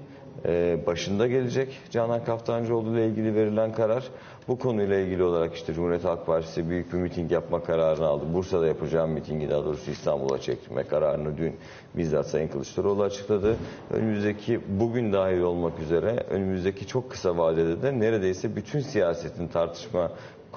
e, 0.46 0.80
başında 0.86 1.28
gelecek 1.28 1.78
Canan 1.90 2.24
Kaftancıoğlu 2.24 2.94
ile 2.94 3.08
ilgili 3.08 3.36
verilen 3.36 3.74
karar. 3.74 4.04
Bu 4.52 4.60
konuyla 4.60 5.00
ilgili 5.00 5.24
olarak 5.24 5.56
işte 5.56 5.74
Cumhuriyet 5.74 6.04
Halk 6.04 6.26
Partisi 6.26 6.70
büyük 6.70 6.94
bir 6.94 6.98
miting 6.98 7.32
yapma 7.32 7.64
kararını 7.64 8.06
aldı. 8.06 8.26
Bursa'da 8.34 8.68
yapacağım 8.68 9.12
mitingi 9.12 9.50
daha 9.50 9.66
doğrusu 9.66 9.92
İstanbul'a 9.92 10.42
çektirme 10.42 10.84
kararını 10.84 11.38
dün 11.38 11.56
bizzat 11.96 12.28
Sayın 12.28 12.48
Kılıçdaroğlu 12.48 13.04
açıkladı. 13.04 13.58
Önümüzdeki 13.92 14.62
bugün 14.80 15.14
dahil 15.14 15.42
olmak 15.42 15.80
üzere 15.80 16.24
önümüzdeki 16.30 16.88
çok 16.88 17.12
kısa 17.12 17.38
vadede 17.38 17.82
de 17.82 18.00
neredeyse 18.00 18.56
bütün 18.56 18.80
siyasetin 18.80 19.48
tartışma 19.48 20.12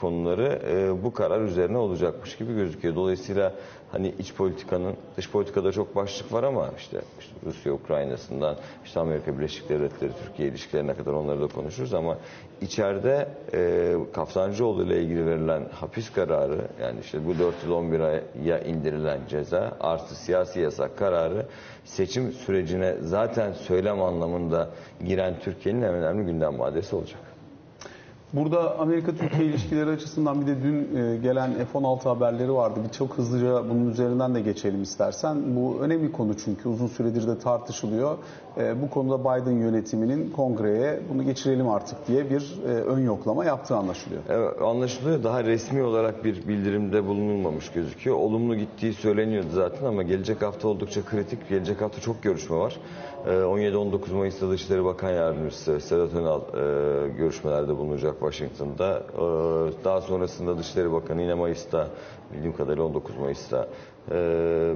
konuları 0.05 0.61
e, 0.69 1.03
bu 1.05 1.13
karar 1.13 1.41
üzerine 1.41 1.79
olacakmış 1.79 2.37
gibi 2.37 2.55
gözüküyor. 2.55 2.95
Dolayısıyla 2.95 3.53
hani 3.93 4.15
iç 4.19 4.35
politikanın, 4.35 4.95
dış 5.17 5.31
politikada 5.31 5.73
çok 5.73 5.97
başlık 5.97 6.33
var 6.33 6.43
ama 6.43 6.71
işte, 6.79 7.01
işte 7.21 7.33
Rusya 7.47 7.73
Ukrayna'sından 7.73 8.57
işte 8.85 9.01
Amerika 9.01 9.39
Birleşik 9.39 9.69
Devletleri 9.69 10.13
Türkiye 10.25 10.49
ilişkilerine 10.49 10.95
kadar 10.95 11.13
onları 11.13 11.41
da 11.41 11.47
konuşuruz 11.47 11.95
ama 11.95 12.19
içeride 12.61 13.29
e, 13.55 13.95
Kaftancıoğlu 14.13 14.85
ile 14.85 15.03
ilgili 15.03 15.27
verilen 15.27 15.69
hapis 15.73 16.13
kararı 16.13 16.69
yani 16.83 17.01
işte 17.01 17.27
bu 17.27 17.39
411 17.39 18.01
aya 18.01 18.59
indirilen 18.61 19.21
ceza 19.29 19.77
artı 19.81 20.15
siyasi 20.15 20.61
yasak 20.61 20.99
kararı 20.99 21.47
seçim 21.85 22.33
sürecine 22.33 22.97
zaten 23.01 23.53
söylem 23.53 24.03
anlamında 24.03 24.71
giren 25.05 25.35
Türkiye'nin 25.41 25.83
en 25.83 25.95
önemli 25.95 26.27
gündem 26.27 26.57
maddesi 26.57 26.97
olacak. 26.97 27.21
Burada 28.37 28.79
Amerika-Türkiye 28.79 29.49
ilişkileri 29.51 29.91
açısından 29.91 30.41
bir 30.41 30.47
de 30.47 30.63
dün 30.63 30.97
e, 30.97 31.17
gelen 31.17 31.53
F-16 31.73 32.03
haberleri 32.03 32.53
vardı. 32.53 32.81
Bir 32.85 32.93
çok 32.93 33.19
hızlıca 33.19 33.71
bunun 33.71 33.91
üzerinden 33.91 34.35
de 34.35 34.41
geçelim 34.41 34.83
istersen. 34.83 35.57
Bu 35.57 35.79
önemli 35.81 36.13
konu 36.13 36.37
çünkü 36.45 36.69
uzun 36.69 36.87
süredir 36.87 37.29
de 37.29 37.39
tartışılıyor. 37.39 38.19
E, 38.59 38.83
Bu 38.83 38.91
konuda 38.91 39.21
Biden 39.21 39.53
yönetiminin 39.59 40.31
kongreye 40.31 41.01
bunu 41.13 41.23
geçirelim 41.23 41.69
artık 41.69 42.09
diye 42.09 42.31
bir 42.31 42.59
e, 42.67 42.71
ön 42.71 42.99
yoklama 43.05 43.45
yaptığı 43.45 43.77
anlaşılıyor. 43.77 44.23
Evet, 44.29 44.63
anlaşılıyor. 44.63 45.23
Daha 45.25 45.45
resmi 45.45 45.83
olarak 45.83 46.25
bir 46.25 46.49
bildirimde 46.49 47.07
bulunulmamış 47.07 47.73
gözüküyor. 47.73 48.17
Olumlu 48.17 48.57
gittiği 48.57 48.93
söyleniyordu 48.95 49.49
zaten 49.53 49.87
ama 49.87 50.03
gelecek 50.03 50.43
hafta 50.43 50.69
oldukça 50.69 51.05
kritik. 51.05 51.49
Gelecek 51.49 51.81
hafta 51.81 52.01
çok 52.01 52.23
görüşme 52.23 52.57
var. 52.57 52.77
Ee, 53.27 53.31
17-19 53.31 54.13
Mayıs'ta 54.15 54.51
Dışişleri 54.51 54.85
Bakan 54.85 55.11
Yardımcısı 55.11 55.81
Sedat 55.81 56.15
Önal 56.15 56.41
e, 56.41 57.09
görüşmelerde 57.09 57.77
bulunacak 57.79 58.13
Washington'da. 58.21 59.03
Ee, 59.15 59.85
Daha 59.85 60.01
sonrasında 60.01 60.59
Dışişleri 60.59 60.93
Bakanı 60.93 61.23
yine 61.23 61.35
Mayıs'ta, 61.35 61.89
bildiğim 62.35 62.57
kadarıyla 62.57 62.85
19 62.85 63.17
Mayıs'ta 63.17 63.69
e, 64.11 64.75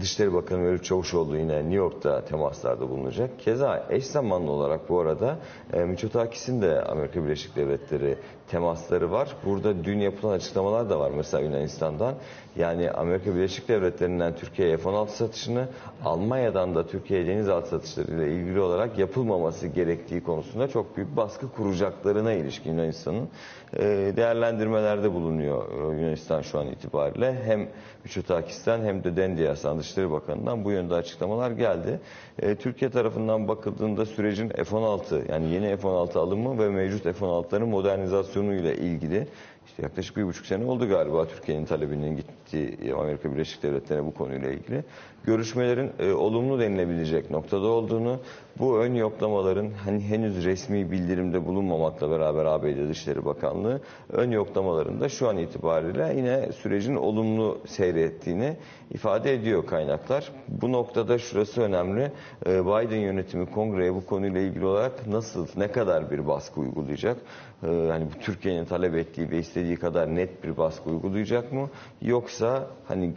Dışişleri 0.00 0.32
Bakanı 0.32 0.58
Mevlüt 0.58 0.84
Çavuşoğlu 0.84 1.36
yine 1.36 1.58
New 1.58 1.74
York'ta 1.74 2.24
temaslarda 2.24 2.90
bulunacak. 2.90 3.38
Keza 3.38 3.86
eş 3.90 4.06
zamanlı 4.06 4.50
olarak 4.50 4.88
bu 4.88 5.00
arada 5.00 5.38
e, 5.72 5.84
Mitsotakis'in 5.84 6.62
de 6.62 6.82
Amerika 6.82 7.24
Birleşik 7.24 7.56
Devletleri 7.56 8.18
temasları 8.50 9.10
var. 9.10 9.28
Burada 9.44 9.84
dün 9.84 9.98
yapılan 9.98 10.32
açıklamalar 10.32 10.90
da 10.90 11.00
var 11.00 11.10
mesela 11.16 11.42
Yunanistan'dan. 11.42 12.14
Yani 12.56 12.90
Amerika 12.90 13.34
Birleşik 13.34 13.68
Devletleri'nden 13.68 14.36
Türkiye'ye 14.36 14.76
F-16 14.76 15.08
satışını, 15.08 15.68
Almanya'dan 16.04 16.74
da 16.74 16.86
Türkiye'ye 16.86 17.26
denizaltı 17.26 17.68
satışlarıyla 17.68 18.26
ilgili 18.26 18.60
olarak 18.60 18.98
yapılmaması 18.98 19.66
gerektiği 19.66 20.22
konusunda 20.22 20.68
çok 20.68 20.96
büyük 20.96 21.16
baskı 21.16 21.52
kuracaklarına 21.52 22.32
ilişkin 22.32 22.70
Yunanistan'ın 22.70 23.28
e, 23.76 23.82
değerlendirmelerde 24.16 25.12
bulunuyor 25.12 25.92
e, 25.92 26.00
Yunanistan 26.00 26.42
şu 26.42 26.58
an 26.58 26.66
itibariyle. 26.66 27.42
Hem 27.44 27.68
Mitsotakis'ten 28.04 28.84
hem 28.84 29.04
de 29.04 29.16
Dendias'tan 29.16 29.78
Dışişleri 29.78 30.10
Bakanı'ndan 30.10 30.64
bu 30.64 30.70
yönde 30.70 30.94
açıklamalar 30.94 31.50
geldi. 31.50 32.00
E, 32.38 32.54
Türkiye 32.54 32.90
tarafından 32.90 33.48
bakıldığında 33.48 34.06
sürecin 34.06 34.48
F-16 34.48 35.32
yani 35.32 35.50
yeni 35.50 35.76
F-16 35.76 36.18
alımı 36.18 36.58
ve 36.58 36.68
mevcut 36.68 37.02
F-16'ların 37.02 37.66
modernizasyonu 37.66 38.33
ile 38.42 38.76
ilgili 38.76 39.26
işte 39.66 39.82
yaklaşık 39.82 40.16
bir 40.16 40.24
buçuk 40.24 40.46
sene 40.46 40.64
oldu 40.64 40.88
galiba 40.88 41.28
Türkiye'nin 41.28 41.64
talebinin 41.64 42.16
gittiği 42.16 42.94
Amerika 42.94 43.32
Birleşik 43.32 43.62
Devletleri'ne 43.62 44.06
bu 44.06 44.14
konuyla 44.14 44.50
ilgili. 44.50 44.84
Görüşmelerin 45.24 45.92
e, 45.98 46.12
olumlu 46.12 46.60
denilebilecek 46.60 47.30
noktada 47.30 47.66
olduğunu, 47.66 48.20
bu 48.58 48.78
ön 48.78 48.94
yoklamaların 48.94 49.70
hani 49.84 50.00
henüz 50.00 50.44
resmi 50.44 50.90
bildirimde 50.90 51.46
bulunmamakla 51.46 52.10
beraber 52.10 52.44
ABD 52.44 52.88
Dışişleri 52.88 53.24
Bakanlığı 53.24 53.80
ön 54.12 54.30
yoklamalarında 54.30 55.08
şu 55.08 55.28
an 55.28 55.38
itibariyle 55.38 56.14
yine 56.16 56.52
sürecin 56.52 56.96
olumlu 56.96 57.58
seyrettiğini 57.66 58.56
ifade 58.90 59.34
ediyor 59.34 59.66
kaynaklar. 59.66 60.32
Bu 60.48 60.72
noktada 60.72 61.18
şurası 61.18 61.62
önemli. 61.62 62.12
E, 62.46 62.64
Biden 62.64 63.00
yönetimi 63.00 63.46
kongreye 63.46 63.94
bu 63.94 64.06
konuyla 64.06 64.40
ilgili 64.40 64.66
olarak 64.66 65.06
nasıl, 65.06 65.46
ne 65.56 65.72
kadar 65.72 66.10
bir 66.10 66.26
baskı 66.26 66.60
uygulayacak? 66.60 67.16
E, 67.62 67.66
hani 67.66 68.06
Türkiye'nin 68.20 68.64
talep 68.64 68.94
ettiği 68.94 69.30
ve 69.30 69.38
istediği 69.38 69.76
kadar 69.76 70.14
net 70.14 70.44
bir 70.44 70.56
baskı 70.56 70.90
uygulayacak 70.90 71.52
mı? 71.52 71.70
Yoksa 72.02 72.66
hani 72.88 73.14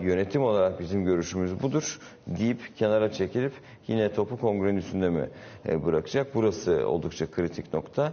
yönetim 0.00 0.42
olarak 0.42 0.80
bizim 0.80 1.04
görüşümüz 1.04 1.62
budur 1.62 1.98
deyip 2.26 2.76
kenara 2.76 3.12
çekilip 3.12 3.52
yine 3.86 4.12
topu 4.12 4.36
kongrenin 4.36 4.76
üstünde 4.78 5.10
mi 5.10 5.28
e, 5.68 5.84
bırakacak? 5.84 6.34
Burası 6.34 6.86
oldukça 6.88 7.30
kritik 7.30 7.74
nokta. 7.74 8.12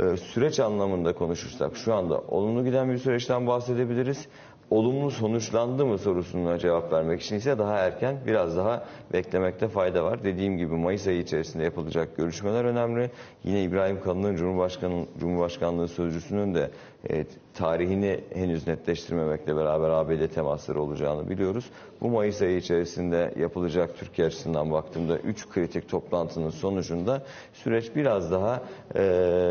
E, 0.00 0.16
Süreç 0.16 0.60
anlamında 0.60 1.12
konuşursak 1.14 1.76
şu 1.76 1.94
anda 1.94 2.20
olumlu 2.20 2.64
giden 2.64 2.90
bir 2.90 2.98
süreçten 2.98 3.46
bahsedebiliriz. 3.46 4.26
Olumlu 4.70 5.10
sonuçlandı 5.10 5.86
mı 5.86 5.98
sorusuna 5.98 6.58
cevap 6.58 6.92
vermek 6.92 7.22
için 7.22 7.36
ise 7.36 7.58
daha 7.58 7.78
erken 7.78 8.16
biraz 8.26 8.56
daha 8.56 8.84
beklemekte 9.12 9.68
fayda 9.68 10.04
var. 10.04 10.24
Dediğim 10.24 10.58
gibi 10.58 10.74
Mayıs 10.74 11.06
ayı 11.06 11.20
içerisinde 11.20 11.64
yapılacak 11.64 12.16
görüşmeler 12.16 12.64
önemli. 12.64 13.10
Yine 13.44 13.62
İbrahim 13.62 14.00
Kalın'ın 14.00 14.36
Cumhurbaşkanı, 14.36 15.06
Cumhurbaşkanlığı 15.20 15.88
Sözcüsü'nün 15.88 16.54
de 16.54 16.70
e, 17.10 17.24
tarihini 17.54 18.20
henüz 18.34 18.66
netleştirmemekle 18.66 19.56
beraber 19.56 19.90
ABD 19.90 20.26
temasları 20.34 20.80
olacağını 20.80 21.28
biliyoruz. 21.28 21.64
Bu 22.00 22.08
Mayıs 22.08 22.42
ayı 22.42 22.56
içerisinde 22.56 23.34
yapılacak 23.38 23.96
Türkiye 23.98 24.26
açısından 24.26 24.72
baktığımda 24.72 25.18
3 25.18 25.48
kritik 25.48 25.88
toplantının 25.88 26.50
sonucunda 26.50 27.22
süreç 27.52 27.96
biraz 27.96 28.32
daha 28.32 28.62
e, 28.94 29.02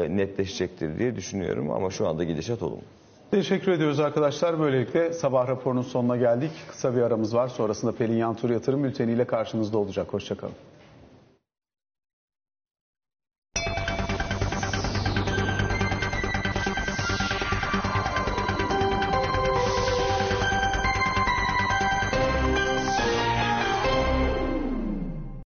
netleşecektir 0.10 1.00
diye 1.00 1.16
düşünüyorum 1.16 1.72
ama 1.72 1.90
şu 1.90 2.08
anda 2.08 2.24
gidişat 2.24 2.64
olumlu. 2.64 2.95
Teşekkür 3.36 3.72
ediyoruz 3.72 4.00
arkadaşlar. 4.00 4.60
Böylelikle 4.60 5.14
sabah 5.14 5.48
raporunun 5.48 5.82
sonuna 5.82 6.18
geldik. 6.18 6.52
Kısa 6.68 6.96
bir 6.96 7.02
aramız 7.02 7.36
var. 7.36 7.48
Sonrasında 7.48 7.92
Pelin 7.92 8.18
Yantur 8.18 8.50
Yatırım 8.50 8.84
bülteniyle 8.84 9.26
karşınızda 9.26 9.78
olacak. 9.78 10.14
Hoşçakalın. 10.14 10.54